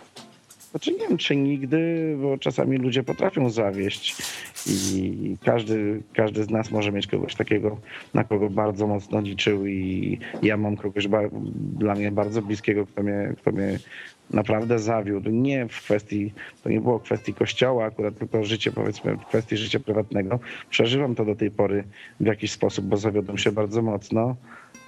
[0.70, 4.16] Znaczy nie wiem, czy nigdy, bo czasami ludzie potrafią zawieść
[4.66, 7.78] i każdy, każdy z nas może mieć kogoś takiego,
[8.14, 11.06] na kogo bardzo mocno liczył i ja mam kogoś
[11.78, 13.78] dla mnie bardzo bliskiego, kto mnie, kto mnie
[14.32, 15.30] naprawdę zawiódł.
[15.30, 19.80] Nie w kwestii, to nie było kwestii kościoła akurat, tylko życie, powiedzmy, w kwestii życia
[19.80, 20.38] prywatnego.
[20.70, 21.84] Przeżywam to do tej pory
[22.20, 24.36] w jakiś sposób, bo zawiodłem się bardzo mocno.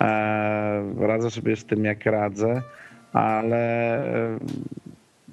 [0.00, 2.62] Eee, radzę sobie z tym, jak radzę,
[3.12, 4.02] ale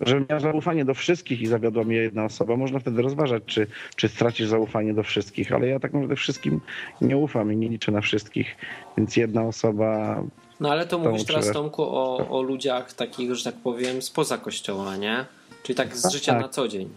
[0.01, 4.07] żebym miał zaufanie do wszystkich i zawiodła mnie jedna osoba, można wtedy rozważać, czy, czy
[4.07, 6.61] stracisz zaufanie do wszystkich, ale ja tak naprawdę wszystkim
[7.01, 8.55] nie ufam i nie liczę na wszystkich,
[8.97, 10.23] więc jedna osoba...
[10.61, 14.97] No ale to mówisz teraz, Tomku, o, o ludziach takich, że tak powiem, spoza kościoła,
[14.97, 15.25] nie?
[15.63, 16.41] Czyli tak z tak, życia tak.
[16.41, 16.89] na co dzień.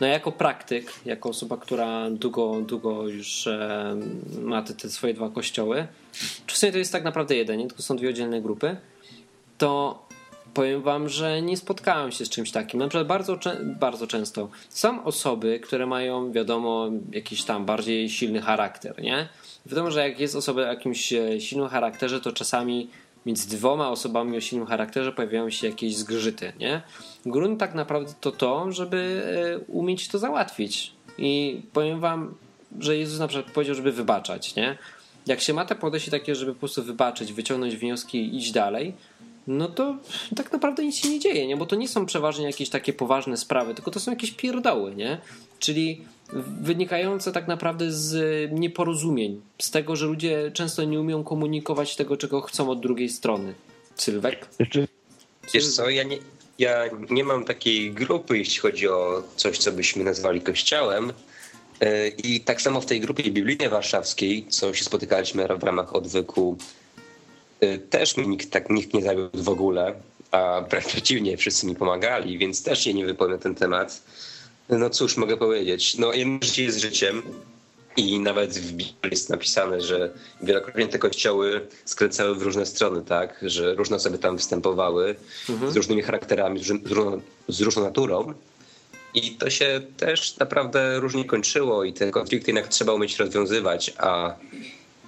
[0.00, 3.96] No jako praktyk, jako osoba, która długo, długo już e,
[4.42, 5.86] ma te, te, swoje dwa kościoły,
[6.46, 7.66] czasami to jest tak naprawdę jeden, nie?
[7.66, 8.76] tylko są dwie oddzielne grupy,
[9.58, 10.02] to
[10.54, 12.80] powiem wam, że nie spotkałem się z czymś takim.
[12.80, 19.02] Na przykład bardzo, bardzo często są osoby, które mają, wiadomo, jakiś tam bardziej silny charakter,
[19.02, 19.28] nie?
[19.68, 22.88] Wiadomo, że jak jest osoba o jakimś e, silnym charakterze, to czasami
[23.26, 26.82] między dwoma osobami o silnym charakterze pojawiają się jakieś zgrzyty, nie?
[27.26, 29.22] Grunt tak naprawdę to to, żeby
[29.54, 30.92] e, umieć to załatwić.
[31.18, 32.34] I powiem wam,
[32.80, 34.78] że Jezus na przykład powiedział, żeby wybaczać, nie?
[35.26, 38.94] Jak się ma te podejście takie, żeby po prostu wybaczyć, wyciągnąć wnioski i iść dalej,
[39.46, 39.96] no to
[40.36, 41.56] tak naprawdę nic się nie dzieje, nie?
[41.56, 45.18] Bo to nie są przeważnie jakieś takie poważne sprawy, tylko to są jakieś pierdoły, nie?
[45.58, 46.00] Czyli
[46.60, 52.40] wynikające tak naprawdę z nieporozumień, z tego, że ludzie często nie umieją komunikować tego, czego
[52.40, 53.54] chcą od drugiej strony.
[53.96, 54.46] Sylwek?
[55.54, 56.18] Wiesz co, ja nie,
[56.58, 61.12] ja nie mam takiej grupy, jeśli chodzi o coś, co byśmy nazwali kościołem.
[61.80, 66.56] E, I tak samo w tej grupie biblijnej warszawskiej, co się spotykaliśmy w ramach odwyku
[67.62, 69.94] Y, też mi nikt, tak, nikt nie zawiódł w ogóle.
[70.30, 74.02] a wręcz przeciwnie, wszyscy mi pomagali, więc też się nie wypowiem na ten temat.
[74.68, 77.22] No cóż mogę powiedzieć, no jedno życie jest życiem
[77.96, 80.10] i nawet w Biblii jest napisane, że
[80.42, 85.16] wielokrotnie te kościoły skręcały w różne strony, tak, że różne osoby tam występowały
[85.68, 88.34] z różnymi charakterami, z różną, z różną naturą.
[89.14, 94.34] I to się też naprawdę różnie kończyło i te konflikty jednak trzeba umieć rozwiązywać, a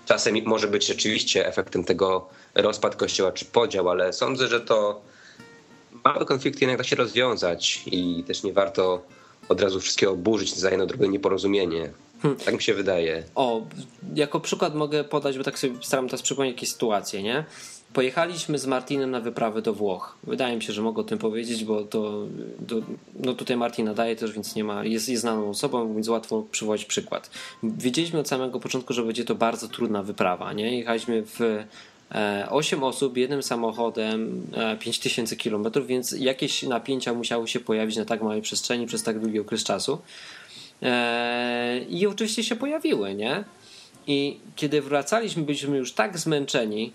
[0.06, 5.00] czasem może być rzeczywiście efektem tego rozpad kościoła czy podział, ale sądzę, że to
[6.04, 9.02] małe konflikty jednak da się rozwiązać i też nie warto
[9.51, 11.90] od razu wszystkiego burzyć za jedno drobne nieporozumienie.
[12.44, 13.22] Tak mi się wydaje.
[13.34, 13.62] O,
[14.14, 17.44] jako przykład mogę podać, bo tak sobie staram teraz przypomnieć jakieś sytuacje, nie?
[17.92, 20.18] Pojechaliśmy z Martinem na wyprawę do Włoch.
[20.24, 22.26] Wydaje mi się, że mogę o tym powiedzieć, bo to,
[22.68, 22.76] to
[23.14, 26.84] no tutaj Martin nadaje też, więc nie ma, jest, jest znaną osobą, więc łatwo przywołać
[26.84, 27.30] przykład.
[27.62, 30.78] Wiedzieliśmy od samego początku, że będzie to bardzo trudna wyprawa, nie?
[30.78, 31.64] Jechaliśmy w
[32.48, 34.46] 8 osób jednym samochodem
[34.80, 39.40] 5000 km, więc jakieś napięcia musiały się pojawić na tak małej przestrzeni przez tak długi
[39.40, 39.98] okres czasu.
[41.88, 43.44] I oczywiście się pojawiły, nie?
[44.06, 46.92] I kiedy wracaliśmy, byliśmy już tak zmęczeni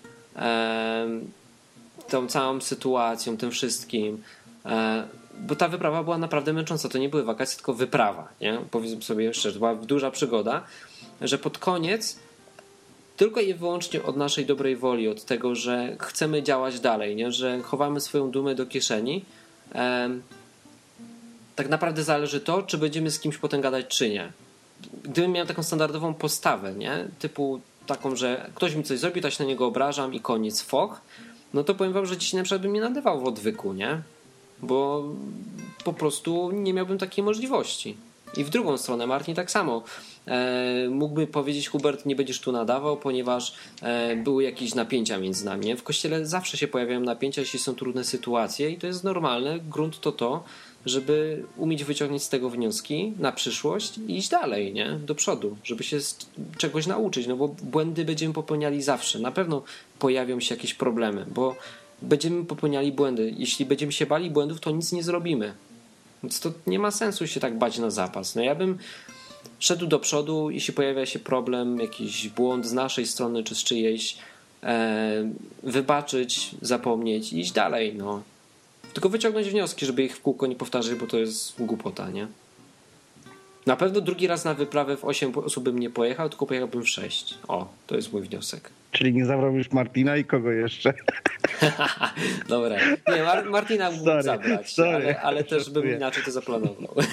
[2.08, 4.22] tą całą sytuacją, tym wszystkim,
[5.40, 6.88] bo ta wyprawa była naprawdę męcząca.
[6.88, 8.58] To nie były wakacje, tylko wyprawa, nie?
[8.70, 10.64] Powiedzmy sobie szczerze, to była duża przygoda,
[11.20, 12.18] że pod koniec
[13.16, 17.32] tylko i wyłącznie od naszej dobrej woli, od tego, że chcemy działać dalej, nie?
[17.32, 19.24] że chowamy swoją dumę do kieszeni.
[21.56, 24.32] tak naprawdę zależy to, czy będziemy z kimś potem gadać, czy nie.
[25.04, 27.08] Gdybym miał taką standardową postawę, nie?
[27.18, 31.00] typu taką, że ktoś mi coś zrobi, to się na niego obrażam i koniec, foch,
[31.54, 34.00] no to powiem wam, że dzisiaj na przykład bym nie nadawał w odwyku, nie?
[34.62, 35.04] Bo
[35.84, 37.96] po prostu nie miałbym takiej możliwości.
[38.36, 39.82] I w drugą stronę Martin tak samo.
[40.26, 45.76] E, mógłby powiedzieć Hubert, nie będziesz tu nadawał, ponieważ e, były jakieś napięcia między nami.
[45.76, 49.58] W kościele zawsze się pojawiają napięcia, jeśli są trudne sytuacje i to jest normalne.
[49.58, 50.44] Grunt to to,
[50.86, 54.90] żeby umieć wyciągnąć z tego wnioski na przyszłość i iść dalej, nie?
[54.90, 55.98] Do przodu, żeby się
[56.58, 59.18] czegoś nauczyć, no bo błędy będziemy popełniali zawsze.
[59.18, 59.62] Na pewno
[59.98, 61.56] pojawią się jakieś problemy, bo
[62.02, 63.34] będziemy popełniali błędy.
[63.36, 65.54] Jeśli będziemy się bali błędów, to nic nie zrobimy.
[66.22, 68.34] Więc to nie ma sensu się tak bać na zapas.
[68.34, 68.78] No ja bym
[69.58, 74.16] szedł do przodu, jeśli pojawia się problem, jakiś błąd z naszej strony czy z czyjejś,
[74.62, 75.30] e,
[75.62, 77.94] wybaczyć, zapomnieć i iść dalej.
[77.94, 78.22] No.
[78.92, 82.26] Tylko wyciągnąć wnioski, żeby ich w kółko nie powtarzać, bo to jest głupota, nie?
[83.66, 86.88] Na pewno drugi raz na wyprawę w 8 osób bym nie pojechał, tylko pojechałbym w
[86.88, 87.38] 6.
[87.48, 88.70] O, to jest mój wniosek.
[88.92, 90.94] Czyli nie zabrał już Martina i kogo jeszcze?
[92.48, 92.76] Dobra.
[93.08, 94.94] Nie, Mar Martina mógłbym zabrać, sorry.
[94.94, 96.94] ale, ale też bym inaczej to zaplanował.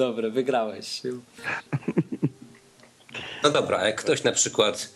[0.00, 1.02] Dobra, wygrałeś.
[3.42, 4.88] No dobra, jak ktoś na przykład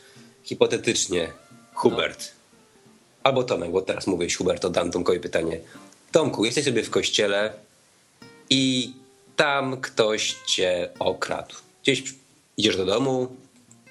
[0.42, 1.32] hipotetycznie
[1.74, 2.60] Hubert no.
[3.22, 5.60] albo Tomek, bo teraz mówisz Hubert, to dam Tomkowi pytanie.
[6.12, 7.52] Tomku, jesteś sobie w kościele
[8.50, 8.92] i
[9.36, 11.54] tam ktoś cię okradł.
[11.82, 12.14] Gdzieś
[12.56, 13.36] idziesz do domu,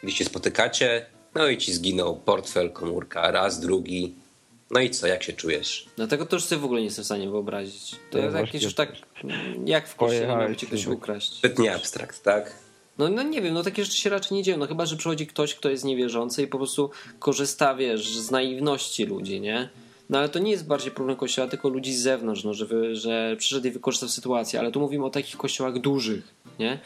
[0.03, 1.05] gdzieś się spotykacie,
[1.35, 4.13] no i ci zginął portfel, komórka, raz, drugi.
[4.73, 5.85] No i co, jak się czujesz?
[5.95, 7.91] Dlatego to już sobie w ogóle nie jestem w stanie wyobrazić.
[8.11, 8.93] To no jest jakieś już tak,
[9.65, 11.37] jak w kościele miał ci ktoś ukraść.
[11.37, 12.53] Zbytnie abstrakt, tak?
[12.97, 14.57] No, no nie wiem, no takie rzeczy się raczej nie dzieją.
[14.57, 19.05] No chyba, że przychodzi ktoś, kto jest niewierzący i po prostu korzysta, wiesz, z naiwności
[19.05, 19.69] ludzi, nie?
[20.09, 22.95] No ale to nie jest bardziej problem kościoła, tylko ludzi z zewnątrz, no, że, wy,
[22.95, 24.59] że przyszedł i wykorzystał sytuację.
[24.59, 26.23] Ale tu mówimy o takich kościołach dużych,
[26.59, 26.79] nie?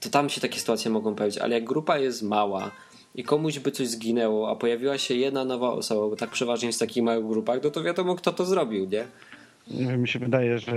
[0.00, 2.70] To tam się takie sytuacje mogą pojawić, ale jak grupa jest mała,
[3.14, 6.78] i komuś by coś zginęło, a pojawiła się jedna nowa osoba, bo tak przeważnie jest
[6.78, 9.06] w takich małych grupach, no to wiadomo, kto to zrobił, nie?
[9.98, 10.76] Mi się wydaje, że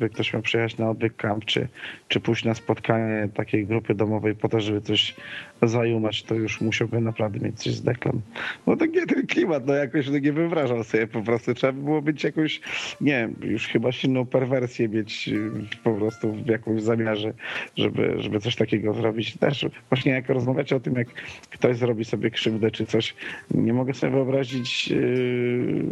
[0.00, 1.68] na ktoś miał przyjechać na odwyk camp, czy,
[2.08, 5.14] czy pójść na spotkanie takiej grupy domowej po to, żeby coś
[5.62, 8.20] zajumać, to już musiałby naprawdę mieć coś z deklam.
[8.66, 11.54] No to nie ten klimat, no jakoś nie wyobrażam sobie po prostu.
[11.54, 12.60] Trzeba by było być jakąś,
[13.00, 15.50] nie już chyba silną perwersję mieć y,
[15.84, 17.32] po prostu w jakimś zamiarze,
[17.76, 19.36] żeby, żeby coś takiego zrobić.
[19.36, 21.08] Też właśnie jak rozmawiacie o tym, jak
[21.50, 23.14] ktoś zrobi sobie krzywdę czy coś,
[23.50, 25.84] nie mogę sobie wyobrazić yy,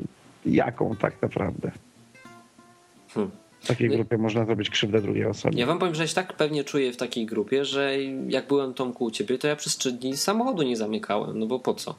[0.47, 1.71] jaką tak naprawdę.
[3.15, 3.31] Hmm.
[3.61, 5.61] W takiej no grupie można zrobić krzywdę drugiej osobie.
[5.61, 7.97] Ja wam powiem, że się tak pewnie czuję w takiej grupie, że
[8.29, 11.59] jak byłem Tomku u ciebie, to ja przez trzy dni samochodu nie zamykałem, no bo
[11.59, 11.95] po co?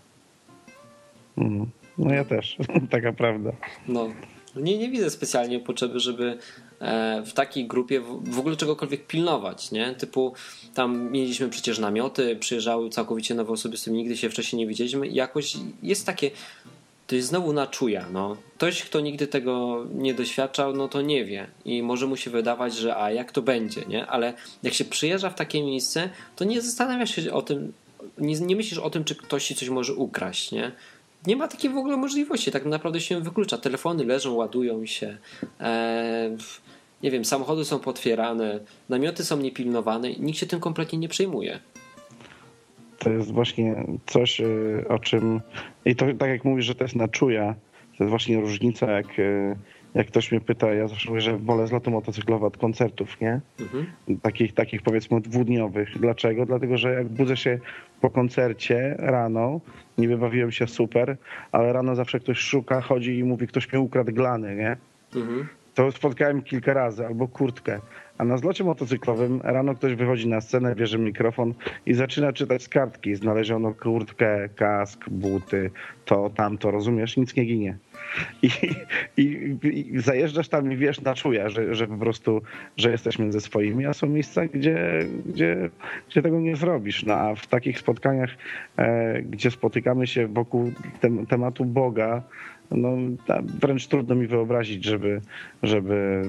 [1.37, 1.65] Mm.
[1.97, 2.57] No ja też,
[2.91, 3.51] taka prawda.
[3.87, 4.09] No,
[4.55, 6.37] nie, nie widzę specjalnie potrzeby, żeby
[6.79, 9.95] e, w takiej grupie w ogóle czegokolwiek pilnować, nie?
[9.95, 10.33] Typu
[10.73, 15.07] tam mieliśmy przecież namioty, przyjeżdżały całkowicie nowe osoby, z którymi nigdy się wcześniej nie widzieliśmy
[15.07, 16.31] jakoś jest takie
[17.07, 18.05] to jest znowu na czuja.
[18.13, 18.37] No.
[18.57, 22.75] Ktoś, kto nigdy tego nie doświadczał, no to nie wie i może mu się wydawać,
[22.75, 24.07] że a jak to będzie, nie?
[24.07, 24.33] Ale
[24.63, 27.73] jak się przyjeżdża w takie miejsce, to nie zastanawiasz się o tym,
[28.17, 30.71] nie, nie myślisz o tym, czy ktoś ci coś może ukraść, nie?
[31.27, 32.51] nie ma takiej w ogóle możliwości.
[32.51, 33.57] Tak naprawdę się wyklucza.
[33.57, 35.17] Telefony leżą, ładują się.
[35.59, 36.37] E,
[37.03, 41.59] nie wiem, samochody są potwierane, namioty są niepilnowane i nikt się tym kompletnie nie przejmuje.
[43.03, 45.41] To jest właśnie coś, y, o czym.
[45.85, 47.55] I to tak jak mówisz, że to jest na czuja,
[47.97, 49.55] to jest właśnie różnica, jak, y,
[49.93, 53.41] jak ktoś mnie pyta, ja zawsze mówię, że wolę zloty motocyklowe od koncertów, nie?
[53.59, 53.85] Mhm.
[54.21, 55.99] Takich, takich powiedzmy dwudniowych.
[55.99, 56.45] Dlaczego?
[56.45, 57.59] Dlatego, że jak budzę się
[58.01, 59.59] po koncercie rano,
[59.97, 61.17] niby bawiłem się super,
[61.51, 64.77] ale rano zawsze ktoś szuka, chodzi i mówi, ktoś mi ukradł glany, nie?
[65.21, 65.47] Mhm.
[65.73, 67.79] To spotkałem kilka razy, albo kurtkę.
[68.17, 71.53] A na zlocie motocyklowym rano ktoś wychodzi na scenę, bierze mikrofon
[71.85, 73.15] i zaczyna czytać z kartki.
[73.15, 75.71] Znaleziono kurtkę, kask, buty,
[76.05, 77.17] to, tamto, rozumiesz?
[77.17, 77.77] Nic nie ginie.
[78.41, 78.49] I,
[79.17, 79.49] i,
[79.95, 82.41] i zajeżdżasz tam i wiesz na czuja, że, że po prostu,
[82.77, 85.69] że jesteś między swoimi, a są miejsca, gdzie, gdzie,
[86.09, 87.03] gdzie tego nie zrobisz.
[87.05, 88.29] No a w takich spotkaniach,
[88.77, 92.21] e, gdzie spotykamy się wokół tem, tematu Boga,
[92.71, 92.97] no
[93.61, 95.21] wręcz trudno mi wyobrazić, żeby,
[95.63, 96.21] żeby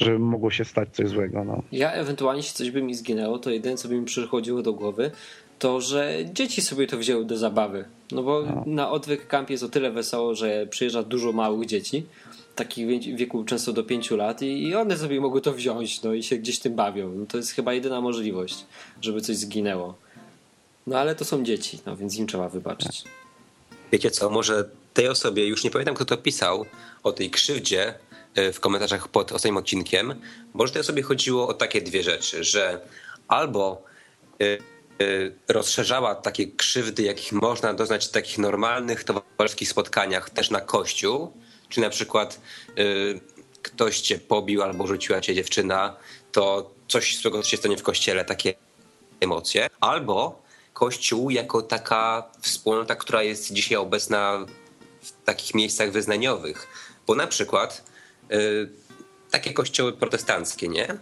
[0.00, 1.44] żeby mogło się stać coś złego.
[1.44, 1.62] No.
[1.72, 5.10] Ja ewentualnie, jeśli coś by mi zginęło, to jedyne, co by mi przychodziło do głowy,
[5.58, 7.84] to, że dzieci sobie to wzięły do zabawy.
[8.12, 8.64] No bo no.
[8.66, 12.06] na odwyk kamp jest o tyle wesoło, że przyjeżdża dużo małych dzieci,
[12.54, 16.22] takich w wieku często do 5 lat i one sobie mogły to wziąć no i
[16.22, 17.12] się gdzieś tym bawią.
[17.14, 18.64] No to jest chyba jedyna możliwość,
[19.00, 19.94] żeby coś zginęło.
[20.86, 23.04] No ale to są dzieci, no więc im trzeba wybaczyć.
[23.92, 26.66] Wiecie co, może tej osobie, już nie pamiętam kto to pisał,
[27.02, 27.94] o tej krzywdzie,
[28.52, 30.14] w komentarzach pod ostatnim odcinkiem,
[30.54, 32.80] może to sobie chodziło o takie dwie rzeczy, że
[33.28, 33.82] albo
[34.40, 34.58] e, e,
[35.48, 41.32] rozszerzała takie krzywdy, jakich można doznać w takich normalnych towarzyskich spotkaniach też na kościół,
[41.68, 42.40] czy na przykład
[43.62, 45.96] ktoś cię pobił albo rzuciła cię dziewczyna,
[46.32, 48.54] to coś złego się stanie w kościele, takie
[49.20, 54.46] emocje, albo kościół jako taka wspólnota, która jest dzisiaj obecna
[55.02, 56.66] w takich miejscach wyznaniowych,
[57.06, 57.89] bo na przykład
[59.30, 60.98] takie kościoły protestanckie, nie?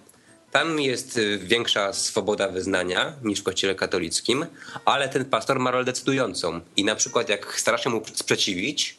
[0.53, 4.47] Tam jest y, większa swoboda wyznania niż w kościele katolickim,
[4.85, 6.61] ale ten pastor ma rolę decydującą.
[6.77, 8.97] I na przykład jak stara się mu sprzeciwić,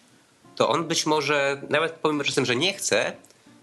[0.56, 3.14] to on być może, nawet pomimo czasem, że nie chce,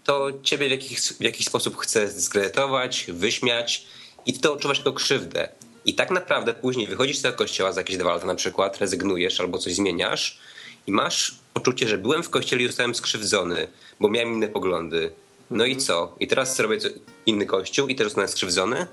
[0.05, 3.87] to ciebie w jakiś, w jakiś sposób chce zdyskredytować, wyśmiać
[4.27, 5.49] i ty to odczuwasz jako krzywdę.
[5.85, 9.41] I tak naprawdę później wychodzisz z tego kościoła za jakieś dwa lata na przykład, rezygnujesz
[9.41, 10.39] albo coś zmieniasz
[10.87, 13.69] i masz poczucie, że byłem w kościele i zostałem skrzywdzony,
[14.01, 15.11] bo miałem inne poglądy.
[15.51, 16.15] No i co?
[16.21, 16.79] I teraz robię
[17.27, 18.87] inny kościół i teraz zostanę skrzywdzony?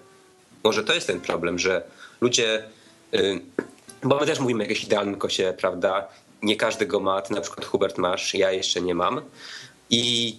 [0.64, 1.84] Może to jest ten problem, że
[2.22, 2.64] ludzie...
[3.12, 3.42] Yy,
[4.04, 6.08] bo my też mówimy o jakimś idealnym kościele, prawda?
[6.42, 9.22] Nie każdy go ma, ty na przykład Hubert masz, ja jeszcze nie mam.
[9.90, 10.36] I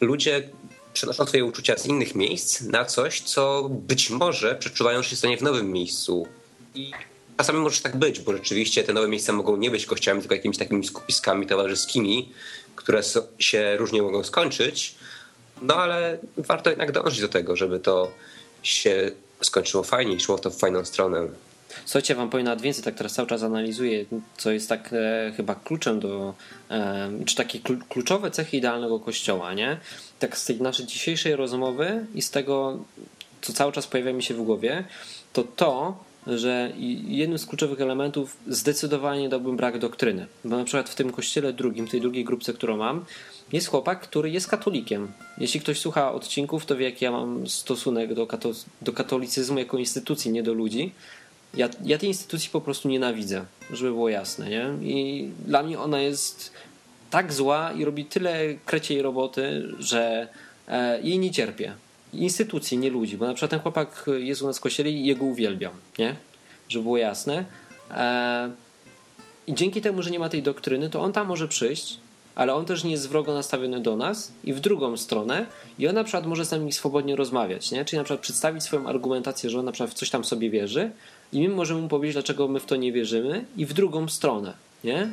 [0.00, 0.48] ludzie
[0.92, 5.38] przenoszą swoje uczucia z innych miejsc na coś, co być może przeczuwają, że się stanie
[5.38, 6.26] w nowym miejscu.
[6.74, 6.92] I
[7.36, 10.58] Czasami może tak być, bo rzeczywiście te nowe miejsca mogą nie być kościołami, tylko jakimiś
[10.58, 12.32] takimi skupiskami towarzyskimi,
[12.76, 13.02] które
[13.38, 14.94] się różnie mogą skończyć.
[15.62, 18.10] No ale warto jednak dążyć do tego, żeby to
[18.62, 19.10] się
[19.42, 21.28] skończyło fajnie i szło to w fajną stronę.
[21.84, 24.04] Słuchajcie, wam powiem nawet więcej, tak teraz cały czas analizuję,
[24.36, 26.34] co jest tak e, chyba kluczem do,
[26.70, 29.76] e, czy takie kluczowe cechy idealnego kościoła, nie?
[30.18, 32.78] Tak z tej naszej dzisiejszej rozmowy i z tego,
[33.42, 34.84] co cały czas pojawia mi się w głowie,
[35.32, 36.72] to to, że
[37.08, 40.26] jednym z kluczowych elementów zdecydowanie dałbym brak doktryny.
[40.44, 43.04] Bo na przykład w tym kościele drugim, tej drugiej grupce, którą mam,
[43.52, 45.12] jest chłopak, który jest katolikiem.
[45.38, 48.52] Jeśli ktoś słucha odcinków, to wie, jaki ja mam stosunek do, kato
[48.82, 50.92] do katolicyzmu jako instytucji, nie do ludzi.
[51.54, 54.48] Ja, ja tej instytucji po prostu nienawidzę, żeby było jasne.
[54.48, 54.70] Nie?
[54.82, 56.52] I dla mnie ona jest
[57.10, 60.28] tak zła i robi tyle kreciej roboty, że
[60.68, 61.74] e, jej nie cierpię
[62.12, 65.24] instytucji, nie ludzi, bo na przykład ten chłopak jest u nas w kościele i jego
[65.24, 66.16] uwielbiam, nie?
[66.68, 67.44] Żeby było jasne.
[67.90, 68.50] E,
[69.46, 71.98] I dzięki temu, że nie ma tej doktryny, to on tam może przyjść,
[72.34, 75.46] ale on też nie jest wrogo nastawiony do nas i w drugą stronę
[75.78, 77.84] i on na przykład może z nami swobodnie rozmawiać, nie?
[77.84, 80.90] Czyli na przykład przedstawić swoją argumentację, że on na przykład w coś tam sobie wierzy
[81.32, 84.54] i my możemy mu powiedzieć, dlaczego my w to nie wierzymy i w drugą stronę,
[84.84, 85.10] nie?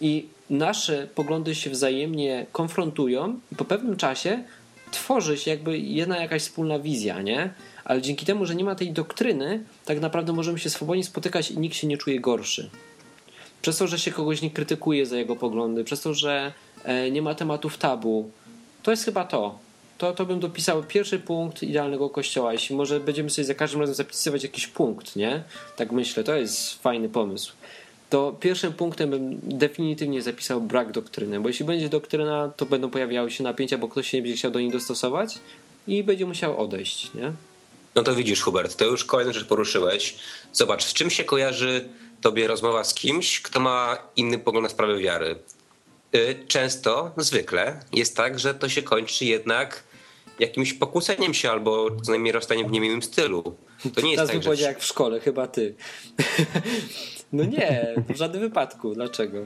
[0.00, 4.44] I nasze poglądy się wzajemnie konfrontują i po pewnym czasie
[4.94, 7.52] tworzy się jakby jedna jakaś wspólna wizja, nie?
[7.84, 11.58] Ale dzięki temu, że nie ma tej doktryny, tak naprawdę możemy się swobodnie spotykać i
[11.58, 12.70] nikt się nie czuje gorszy.
[13.62, 16.52] Przez to, że się kogoś nie krytykuje za jego poglądy, przez to, że
[16.84, 18.30] e, nie ma tematów tabu.
[18.82, 19.58] To jest chyba to.
[19.98, 22.52] To, to bym dopisał pierwszy punkt idealnego kościoła.
[22.52, 25.42] Jeśli może będziemy sobie za każdym razem zapisywać jakiś punkt, nie?
[25.76, 27.52] Tak myślę, to jest fajny pomysł
[28.14, 33.30] to pierwszym punktem bym definitywnie zapisał brak doktryny, bo jeśli będzie doktryna, to będą pojawiały
[33.30, 35.38] się napięcia, bo ktoś się nie będzie chciał do niej dostosować
[35.86, 37.32] i będzie musiał odejść, nie?
[37.94, 40.14] No to widzisz, Hubert, to już kolejną rzecz poruszyłeś.
[40.52, 41.88] Zobacz, z czym się kojarzy
[42.20, 45.36] tobie rozmowa z kimś, kto ma inny pogląd na sprawę wiary.
[46.14, 49.84] Y, często, zwykle jest tak, że to się kończy jednak
[50.38, 53.42] jakimś pokłóceniem się albo co najmniej rozstaniem w niemiłym stylu.
[53.94, 54.62] To nie jest Teraz tak, że...
[54.62, 55.74] jak w szkole, chyba ty.
[57.34, 58.94] No nie, w żadnym wypadku.
[58.94, 59.38] Dlaczego?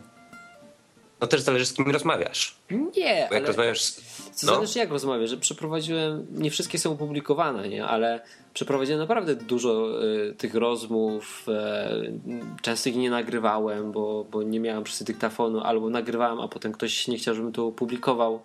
[1.21, 2.57] No też zależy z kim rozmawiasz.
[2.71, 3.47] Nie, Bo jak ale...
[3.47, 3.93] rozmawiasz.
[4.41, 7.87] To no, zależy jak rozmawiasz, że przeprowadziłem, nie wszystkie są opublikowane, nie?
[7.87, 8.21] ale
[8.55, 14.85] przeprowadziłem naprawdę dużo y, tych rozmów, y, często ich nie nagrywałem, bo, bo nie miałem
[14.85, 18.43] przy dyktafonu, albo nagrywałem, a potem ktoś nie chciał, żebym to opublikował,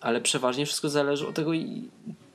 [0.00, 1.50] ale przeważnie wszystko zależy od tego,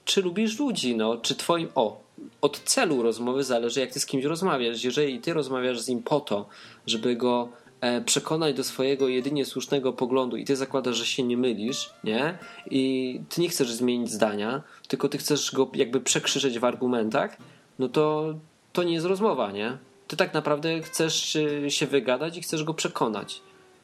[0.06, 2.07] czy lubisz ludzi, no, czy twoim, o,
[2.42, 4.84] od celu rozmowy zależy, jak ty z kimś rozmawiasz.
[4.84, 6.46] Jeżeli ty rozmawiasz z nim po to,
[6.88, 7.50] żeby go
[7.82, 12.38] e, przekonać do swojego jedynie słusznego poglądu i ty zakładasz, że się nie mylisz, nie?
[12.72, 17.38] I ty nie chcesz zmienić zdania, tylko ty chcesz go jakby przekrzyczeć w argumentach,
[17.80, 18.34] no to
[18.74, 19.78] to nie jest rozmowa, nie?
[20.08, 23.42] Ty tak naprawdę chcesz e, się wygadać i chcesz go przekonać.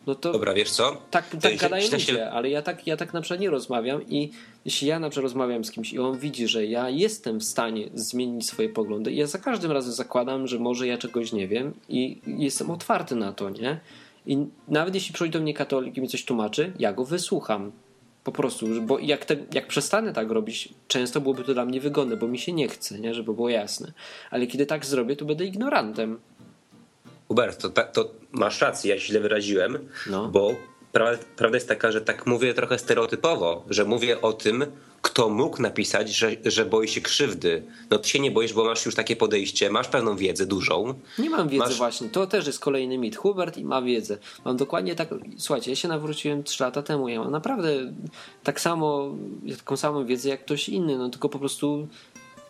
[0.08, 0.98] No to Dobra, wiesz co?
[1.12, 4.08] tak, tak gadają źle się- ludzie, ale ja tak, ja tak na przykład nie rozmawiam
[4.10, 4.32] i
[4.66, 7.90] jeśli ja na przykład rozmawiam z kimś i on widzi, że ja jestem w stanie
[7.94, 12.22] zmienić swoje poglądy, ja za każdym razem zakładam, że może ja czegoś nie wiem i
[12.28, 13.80] jestem otwarty na to, nie?
[14.26, 14.38] I
[14.68, 17.72] nawet jeśli przychodzi do mnie katolik i mi coś tłumaczy, ja go wysłucham.
[18.24, 22.18] Po prostu, bo jak, te, jak przestanę tak robić, często byłoby to dla mnie wygodne,
[22.18, 23.14] bo mi się nie chce, nie?
[23.14, 23.92] żeby było jasne.
[24.32, 26.20] Ale kiedy tak zrobię, to będę ignorantem.
[27.34, 30.28] Hubert, to, to masz rację, ja się źle wyraziłem, No.
[30.28, 30.56] bo
[30.92, 34.66] prawda, prawda jest taka, że tak mówię trochę stereotypowo, że mówię o tym,
[35.02, 37.64] kto mógł napisać, że, że boi się krzywdy.
[37.90, 40.94] No ty się nie boisz, bo masz już takie podejście, masz pewną wiedzę dużą.
[41.20, 42.10] Nie mam wiedzy Masz- właśnie.
[42.10, 43.16] To też jest kolejny mit.
[43.16, 44.18] Hubert i ma wiedzę.
[44.46, 45.10] Mam dokładnie tak.
[45.38, 47.08] Słuchajcie, ja się nawróciłem 3 lata temu.
[47.10, 47.94] Ja mam naprawdę
[48.44, 49.16] tak samo,
[49.58, 50.98] taką samą wiedzę jak ktoś inny.
[50.98, 51.88] No tylko po prostu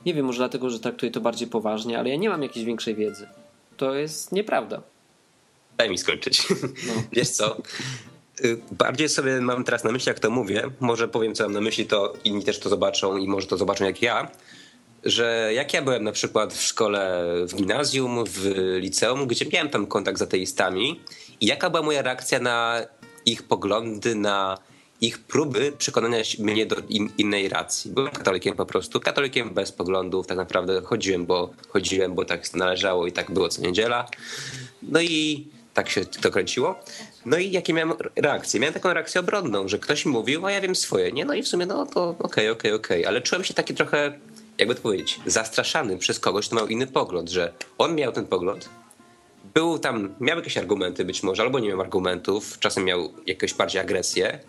[0.05, 2.95] nie wiem, może dlatego, że traktuję to bardziej poważnie, ale ja nie mam jakiejś większej
[2.95, 3.27] wiedzy.
[3.83, 4.81] To jest nieprawda.
[5.77, 6.49] Daj mi skończyć.
[6.87, 6.93] No.
[7.11, 7.57] Wiesz co?
[8.45, 10.63] Y, Bardziej sobie mam teraz na myśli, jak to mówię.
[10.79, 13.85] Może powiem, co mam na myśli, to inni też to zobaczą i może to zobaczą
[13.85, 14.31] jak ja.
[15.03, 19.87] Że jak ja byłem na przykład w szkole, w gimnazjum, w liceum, gdzie miałem tam
[19.87, 20.99] kontakt z ateistami
[21.41, 22.81] i jaka była moja reakcja na
[23.25, 24.57] ich poglądy, na
[25.03, 27.91] ich próby przekonania mnie do in, innej racji.
[27.91, 33.07] Byłem katolikiem po prostu, katolikiem bez poglądów, tak naprawdę chodziłem, bo chodziłem, bo tak należało
[33.07, 34.09] i tak było co niedziela.
[34.83, 36.75] No i tak się to kręciło.
[37.25, 38.59] No i jakie miałem reakcje?
[38.59, 41.25] Miałem taką reakcję obronną, że ktoś mi mówił, a ja wiem swoje, nie?
[41.25, 43.05] No i w sumie, no to okej, okej, okej.
[43.05, 44.19] Ale czułem się taki trochę,
[44.57, 48.69] jakby to powiedzieć, zastraszany przez kogoś, kto miał inny pogląd, że on miał ten pogląd,
[49.53, 53.81] był tam, miał jakieś argumenty być może, albo nie miał argumentów, czasem miał jakąś bardziej
[53.81, 54.39] agresję.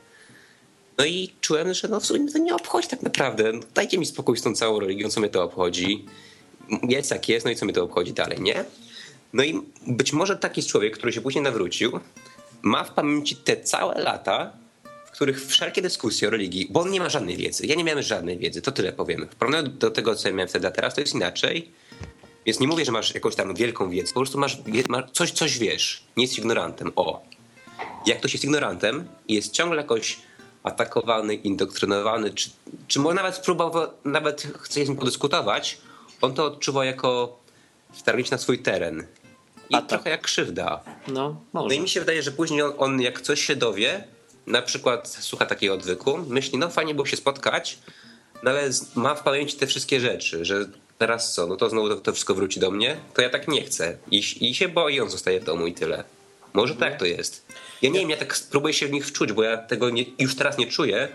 [0.98, 3.52] No i czułem, że no w sumie to nie obchodzi tak naprawdę.
[3.52, 6.04] No, dajcie mi spokój z tą całą religią, co mnie to obchodzi.
[6.88, 8.64] Jest jak jest, no i co mnie to obchodzi dalej, nie?
[9.32, 12.00] No i być może taki człowiek, który się później nawrócił,
[12.62, 14.52] ma w pamięci te całe lata,
[15.06, 17.66] w których wszelkie dyskusje o religii, bo on nie ma żadnej wiedzy.
[17.66, 19.28] Ja nie miałem żadnej wiedzy, to tyle powiem.
[19.30, 21.72] W porównaniu do tego, co ja miałem wtedy, a teraz to jest inaczej.
[22.46, 25.58] Więc nie mówię, że masz jakąś tam wielką wiedzę, po prostu masz, masz coś, coś
[25.58, 26.04] wiesz.
[26.16, 26.92] Nie jesteś ignorantem.
[26.96, 27.22] O.
[28.06, 30.18] Jak ktoś jest ignorantem i jest ciągle jakoś
[30.64, 32.50] atakowany, indoktrynowany, czy,
[32.88, 35.78] czy może nawet próbował, nawet chce z nim podyskutować,
[36.20, 37.38] on to odczuwa jako
[37.92, 39.06] wtargnięcie na swój teren.
[39.70, 39.88] I Atak.
[39.88, 40.80] trochę jak krzywda.
[41.08, 41.74] No, No może.
[41.76, 44.04] i mi się wydaje, że później on, on jak coś się dowie,
[44.46, 47.78] na przykład słucha takiego odwyku, myśli, no fajnie było się spotkać,
[48.42, 51.96] no ale ma w pamięci te wszystkie rzeczy, że teraz co, no to znowu to,
[51.96, 53.98] to wszystko wróci do mnie, to ja tak nie chcę.
[54.10, 56.04] I, I się boi, on zostaje w domu i tyle.
[56.54, 57.46] Może tak to jest.
[57.82, 60.36] Ja nie wiem, ja tak spróbuję się w nich wczuć, bo ja tego nie, już
[60.36, 61.08] teraz nie czuję,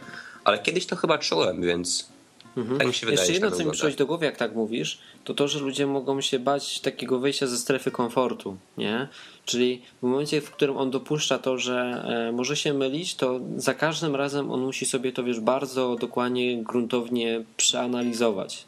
[0.43, 2.09] ale kiedyś to chyba czułem, więc
[2.77, 3.27] tak mi się wydaje.
[3.27, 6.21] Jeszcze jedno, co mi przychodzi do głowy, jak tak mówisz, to to, że ludzie mogą
[6.21, 9.07] się bać takiego wyjścia ze strefy komfortu, nie?
[9.45, 13.73] Czyli w momencie, w którym on dopuszcza to, że e, może się mylić, to za
[13.73, 18.65] każdym razem on musi sobie to, wiesz, bardzo dokładnie, gruntownie przeanalizować.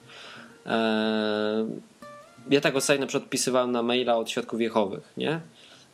[0.65, 1.67] E,
[2.49, 5.41] ja tak ostatnio na przykład odpisywałem na maila od świadków Jehowych, nie?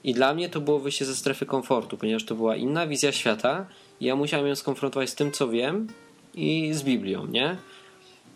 [0.08, 3.66] I dla mnie to było wyjście ze strefy komfortu, ponieważ to była inna wizja świata
[4.00, 5.88] i ja musiałem ją skonfrontować z tym, co wiem
[6.34, 7.58] i z Biblią, nie?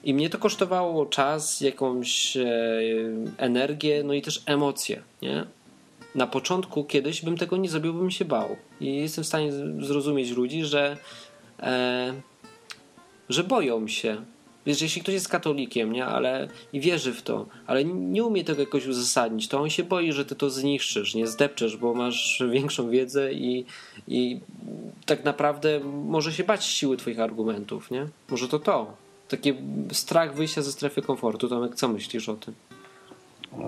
[0.04, 2.46] I mnie to kosztowało czas, jakąś e,
[3.38, 5.46] energię, no i też emocje, nie?
[6.16, 8.56] Na początku kiedyś bym tego nie zrobił, bym się bał.
[8.82, 10.98] I jestem w stanie zrozumieć ludzi, że,
[11.60, 12.14] e,
[13.30, 14.26] że boją się.
[14.66, 18.62] Wiesz, jeśli ktoś jest katolikiem, nie, ale i wierzy w to, ale nie umie tego
[18.62, 22.90] jakoś uzasadnić, to on się boi, że ty to zniszczysz, nie zdepczesz, bo masz większą
[22.90, 23.66] wiedzę i,
[24.08, 24.40] i
[25.06, 28.08] tak naprawdę może się bać siły twoich argumentów, nie?
[28.30, 28.94] Może to to.
[29.28, 29.54] Taki
[29.92, 31.48] strach wyjścia ze strefy komfortu.
[31.48, 32.54] Tomek, co myślisz o tym?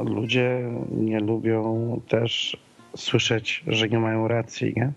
[0.06, 2.58] ludzie nie lubią też
[2.98, 4.92] słyszeć, że nie mają racji, nie?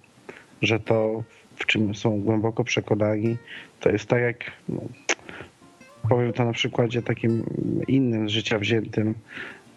[0.62, 1.22] że to,
[1.57, 3.36] w czym są głęboko przekonani,
[3.80, 4.80] to jest tak jak, no,
[6.09, 7.44] powiem to na przykładzie takim
[7.88, 9.14] innym z życia wziętym,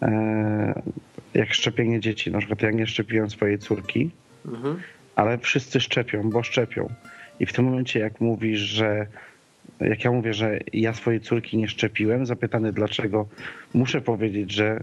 [0.02, 0.82] e,
[1.34, 2.30] jak szczepienie dzieci.
[2.30, 4.10] Na przykład ja nie szczepiłem swojej córki,
[4.46, 4.80] mhm.
[5.16, 6.88] ale wszyscy szczepią, bo szczepią.
[7.40, 9.06] I w tym momencie, jak mówisz, że
[9.80, 13.28] jak ja mówię, że ja swojej córki nie szczepiłem, zapytany dlaczego,
[13.74, 14.82] muszę powiedzieć, że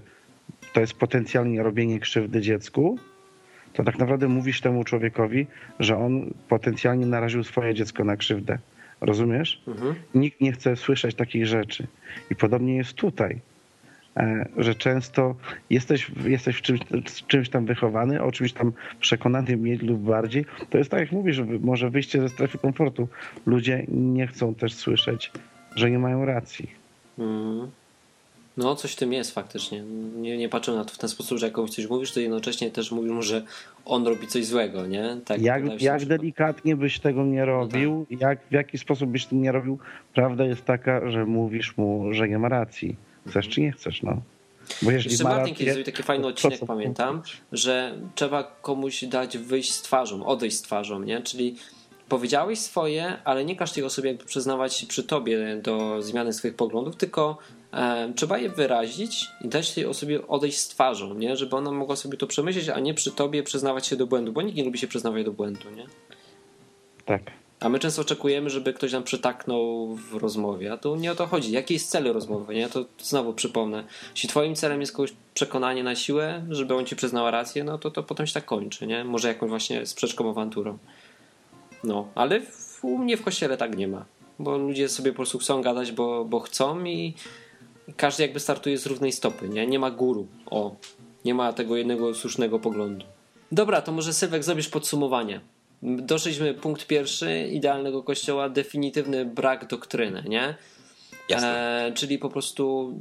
[0.74, 2.98] to jest potencjalnie robienie krzywdy dziecku,
[3.74, 5.48] to tak naprawdę mówisz temu człowiekowi,
[5.80, 8.58] że on potencjalnie naraził swoje dziecko na krzywdę.
[9.02, 9.62] Rozumiesz?
[9.68, 9.96] Mhm.
[10.16, 11.88] Nikt nie chce słyszeć takich rzeczy.
[12.32, 13.40] I podobnie jest tutaj,
[14.18, 15.36] e, że często
[15.70, 16.80] jesteś, jesteś w czymś,
[17.28, 20.46] czymś tam wychowany, o czymś tam przekonany mniej lub bardziej.
[20.70, 23.08] To jest tak, jak mówisz, może wyjście ze strefy komfortu.
[23.46, 25.32] Ludzie nie chcą też słyszeć,
[25.76, 26.72] że nie mają racji.
[27.18, 27.72] Mhm.
[28.58, 29.84] No, coś w tym jest faktycznie.
[30.16, 32.72] Nie, nie patrzę na to w ten sposób, że jak komuś coś mówisz, to jednocześnie
[32.72, 33.44] też mówisz mu, że
[33.86, 35.18] on robi coś złego, nie?
[35.26, 38.22] Tak, jak jak delikatnie byś tego nie robił, no tak.
[38.22, 39.80] jak, w jaki sposób byś tego nie robił,
[40.14, 42.96] prawda jest taka, że mówisz mu, że nie ma racji.
[43.28, 44.22] Chcesz czy nie chcesz, no.
[44.82, 49.82] Bo Jeszcze Martin kiedyś zrobił taki fajny odcinek, pamiętam, że trzeba komuś dać wyjść z
[49.82, 51.22] twarzą, odejść z twarzą, nie?
[51.22, 51.56] Czyli
[52.10, 56.56] powiedziałeś swoje, ale nie każ tej osobie jakby przyznawać się przy tobie do zmiany swoich
[56.56, 57.38] poglądów, tylko
[58.16, 61.38] trzeba je wyrazić i dać tej osobie odejść z twarzą, nie?
[61.38, 64.42] Żeby ona mogła sobie to przemyśleć, a nie przy tobie przyznawać się do błędu, bo
[64.42, 65.86] nikt nie lubi się przyznawać do błędu, nie?
[67.06, 67.22] Tak.
[67.60, 71.28] A my często oczekujemy, żeby ktoś nam przytaknął w rozmowie, a tu nie o to
[71.28, 71.52] chodzi.
[71.52, 72.70] Jakie jest cel rozmowy, nie?
[72.70, 73.84] To znowu przypomnę.
[74.16, 77.92] Jeśli twoim celem jest kogoś przekonanie na siłę, żeby on ci przyznał rację, no to
[77.92, 79.04] to potem się tak kończy, nie?
[79.04, 80.78] Może jakąś właśnie sprzeczką awanturą.
[81.84, 84.06] No, ale w, u mnie w kościele tak nie ma.
[84.40, 87.14] Bo ludzie sobie po prostu chcą gadać, bo, bo chcą i
[87.96, 89.68] każdy jakby startuje z równej stopy, nie?
[89.68, 90.28] Nie ma guru.
[90.46, 90.76] O,
[91.26, 93.06] nie ma tego jednego słusznego poglądu.
[93.52, 95.42] Dobra, to może Sylwek zrobisz podsumowanie.
[95.82, 100.56] Doszliśmy punkt pierwszy idealnego kościoła, definitywny brak doktryny, nie?
[101.32, 102.94] E, czyli po prostu,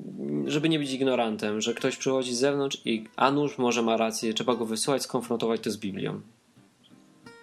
[0.46, 4.34] żeby nie być ignorantem, że ktoś przychodzi z zewnątrz i a nuż może ma rację,
[4.34, 6.20] trzeba go wysłać, skonfrontować to z Biblią.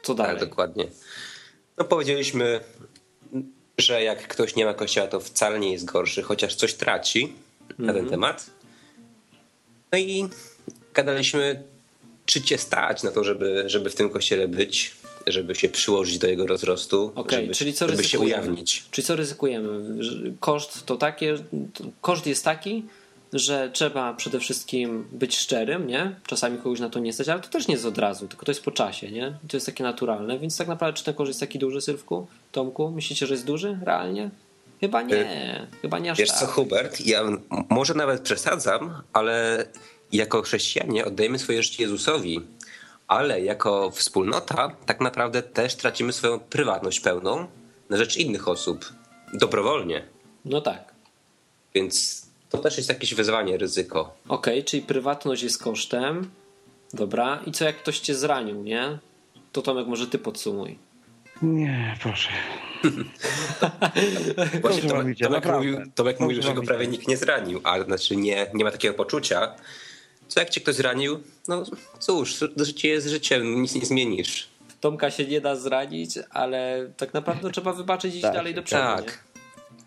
[0.01, 0.39] Co dalej?
[0.39, 0.85] Tak, dokładnie.
[1.77, 2.59] No powiedzieliśmy,
[3.77, 7.79] że jak ktoś nie ma kościoła, to wcale nie jest gorszy, chociaż coś traci mm-hmm.
[7.79, 8.09] na ten mhm.
[8.09, 8.49] temat.
[9.91, 10.27] No i
[10.93, 11.63] gadaliśmy,
[12.25, 14.95] czy cię stać na to, żeby, żeby w tym kościele być,
[15.27, 18.83] żeby się przyłożyć do jego rozrostu, okay, żeby, czyli co żeby się ujawnić.
[18.91, 19.99] Czyli co ryzykujemy?
[20.39, 21.35] Koszt to takie,
[22.01, 22.85] koszt jest taki,
[23.33, 26.15] że trzeba przede wszystkim być szczerym, nie?
[26.27, 28.51] Czasami kogoś na to nie stać, ale to też nie jest od razu, tylko to
[28.51, 29.33] jest po czasie, nie?
[29.49, 32.27] to jest takie naturalne, więc tak naprawdę czy ten koszt jest taki duży, Sylwku?
[32.53, 34.29] Tomku, myślicie, że jest duży realnie?
[34.79, 36.39] Chyba nie, chyba nie aż Wiesz tak.
[36.39, 37.23] co, Hubert, ja
[37.69, 39.65] może nawet przesadzam, ale
[40.11, 42.41] jako chrześcijanie oddajemy swoje życie Jezusowi,
[43.07, 47.47] ale jako wspólnota tak naprawdę też tracimy swoją prywatność pełną
[47.89, 48.93] na rzecz innych osób,
[49.33, 50.03] dobrowolnie.
[50.45, 50.93] No tak.
[51.73, 54.15] Więc to też jest jakieś wyzwanie, ryzyko.
[54.27, 56.31] Okej, okay, czyli prywatność jest kosztem.
[56.93, 57.39] Dobra.
[57.47, 58.97] I co jak ktoś cię zranił, nie?
[59.51, 60.77] To Tomek, może ty podsumuj.
[61.43, 62.29] Nie, proszę.
[64.61, 68.47] Właśnie Tomek, Tomek mówił, Tomek mówił, że go prawie nikt nie zranił, ale znaczy nie,
[68.53, 69.55] nie ma takiego poczucia.
[70.27, 71.19] Co jak cię ktoś zranił?
[71.47, 71.63] No
[71.99, 74.47] cóż, życie jest życiem, nic nie zmienisz.
[74.81, 78.63] Tomka się nie da zranić, ale tak naprawdę trzeba wybaczyć i iść tak, dalej do
[78.63, 78.81] przodu.
[78.81, 79.05] Tak.
[79.05, 79.41] Nie?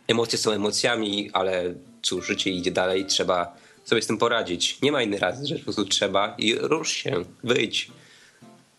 [0.08, 4.80] Emocje są emocjami, ale cóż, życie idzie dalej, trzeba sobie z tym poradzić.
[4.82, 7.90] Nie ma innej razy, że po prostu trzeba i rusz się, wyjdź.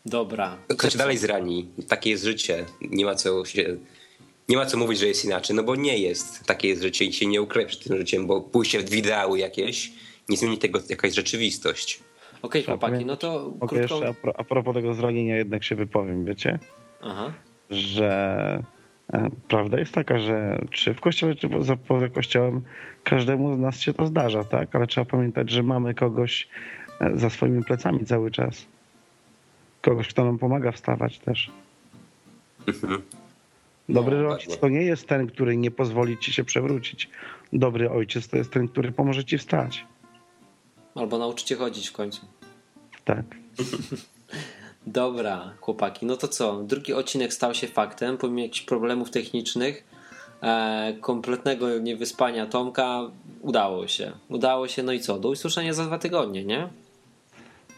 [0.07, 0.57] Dobra.
[0.67, 1.69] Ktoś dalej zrani.
[1.87, 2.65] Takie jest życie.
[2.81, 3.77] Nie ma co się...
[4.49, 6.43] Nie ma co mówić, że jest inaczej, no bo nie jest.
[6.45, 9.91] Takie jest życie i się nie ukryje przed tym życiem, bo pójście w ideały jakieś
[10.29, 11.99] nie zmieni tego jakaś rzeczywistość.
[12.41, 13.95] Okej, okay, chłopaki, no to Mogę krótko...
[13.95, 16.59] jeszcze a, pro, a propos tego zranienia jednak się wypowiem, wiecie?
[17.01, 17.33] Aha.
[17.69, 18.63] Że
[19.13, 21.49] e, prawda jest taka, że czy w kościele, czy
[21.87, 22.61] poza kościołem
[23.03, 24.75] każdemu z nas się to zdarza, tak?
[24.75, 26.47] Ale trzeba pamiętać, że mamy kogoś
[27.01, 28.67] e, za swoimi plecami cały czas.
[29.87, 31.51] Kogoś, kto nam pomaga wstawać też.
[32.67, 33.01] Mhm.
[33.89, 37.09] Dobry no, ojciec to nie jest ten, który nie pozwoli ci się przewrócić.
[37.53, 39.85] Dobry ojciec to jest ten, który pomoże ci wstać.
[40.95, 42.21] Albo nauczycie chodzić w końcu.
[43.05, 43.25] Tak.
[44.87, 46.63] Dobra, chłopaki, no to co?
[46.63, 49.83] Drugi odcinek stał się faktem, pomimo jakichś problemów technicznych,
[50.41, 53.01] e, kompletnego niewyspania Tomka,
[53.41, 54.11] udało się.
[54.29, 55.19] Udało się, no i co?
[55.19, 56.69] Do usłyszenia za dwa tygodnie, nie?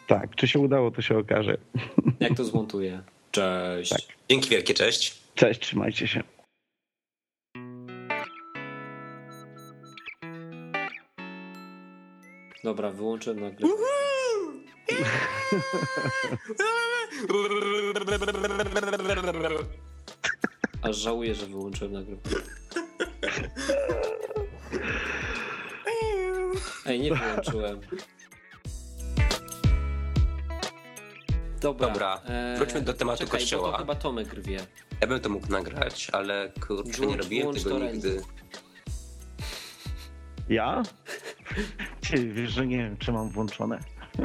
[0.09, 1.57] Tak, czy się udało, to się okaże.
[2.19, 3.01] Jak to zmontuję.
[3.31, 3.89] Cześć.
[3.91, 4.01] Tak.
[4.29, 5.21] Dzięki wielkie, cześć.
[5.35, 6.23] Cześć, trzymajcie się.
[12.63, 13.75] Dobra, wyłączyłem nagrywanie.
[20.81, 22.35] Aż żałuję, że wyłączyłem nagrywanie.
[26.85, 27.79] Ej, nie wyłączyłem.
[31.61, 33.71] Dobra, Dobra, e, wróćmy do tematu czekaj, kościoła.
[33.71, 34.59] To chyba Tomek rwie.
[35.01, 38.21] Ja bym to mógł nagrać, ale kurczę, nie Włącz- robiłem włącz tego nigdy.
[40.49, 40.83] Ja?
[42.09, 43.79] Ty, wiesz, że nie wiem, czy mam włączone.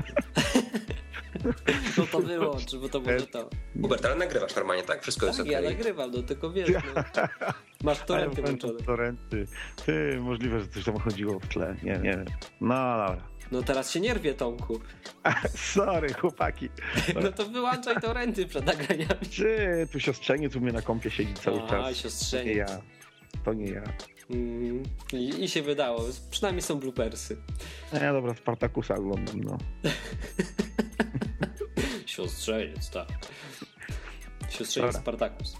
[1.98, 3.50] No to wyłącz, bo to może to.
[3.82, 5.02] Hubert, ale nagrywasz normalnie, tak?
[5.02, 5.64] Wszystko jest Tak, okej.
[5.64, 7.02] ja nagrywam, no tylko wiesz, no.
[7.84, 8.80] Masz torenty włączone.
[8.80, 9.46] Torenty.
[9.86, 11.76] Ty, możliwe, że coś tam chodziło w tle.
[11.82, 12.24] Nie, nie wiem.
[12.60, 12.74] No
[13.08, 13.28] dobra.
[13.52, 14.80] No teraz się nie rwie, Tomku.
[15.74, 16.68] Sorry, chłopaki.
[17.22, 19.26] No to wyłączaj torenty przed nagraniami.
[19.30, 22.30] Czy tu siostrzeniec u mnie na kąpie siedzi cały Aha, czas.
[22.30, 22.66] To nie ja.
[23.44, 23.82] To nie ja.
[24.30, 24.82] Mm,
[25.12, 26.04] i, I się wydało.
[26.30, 27.36] Przynajmniej są bloopersy.
[27.92, 29.58] Ja dobra, Spartakusa oglądam, no.
[32.06, 33.08] Siostrzeniec, tak.
[34.50, 34.96] Siostrzeniec.
[34.96, 35.56] Spartakus.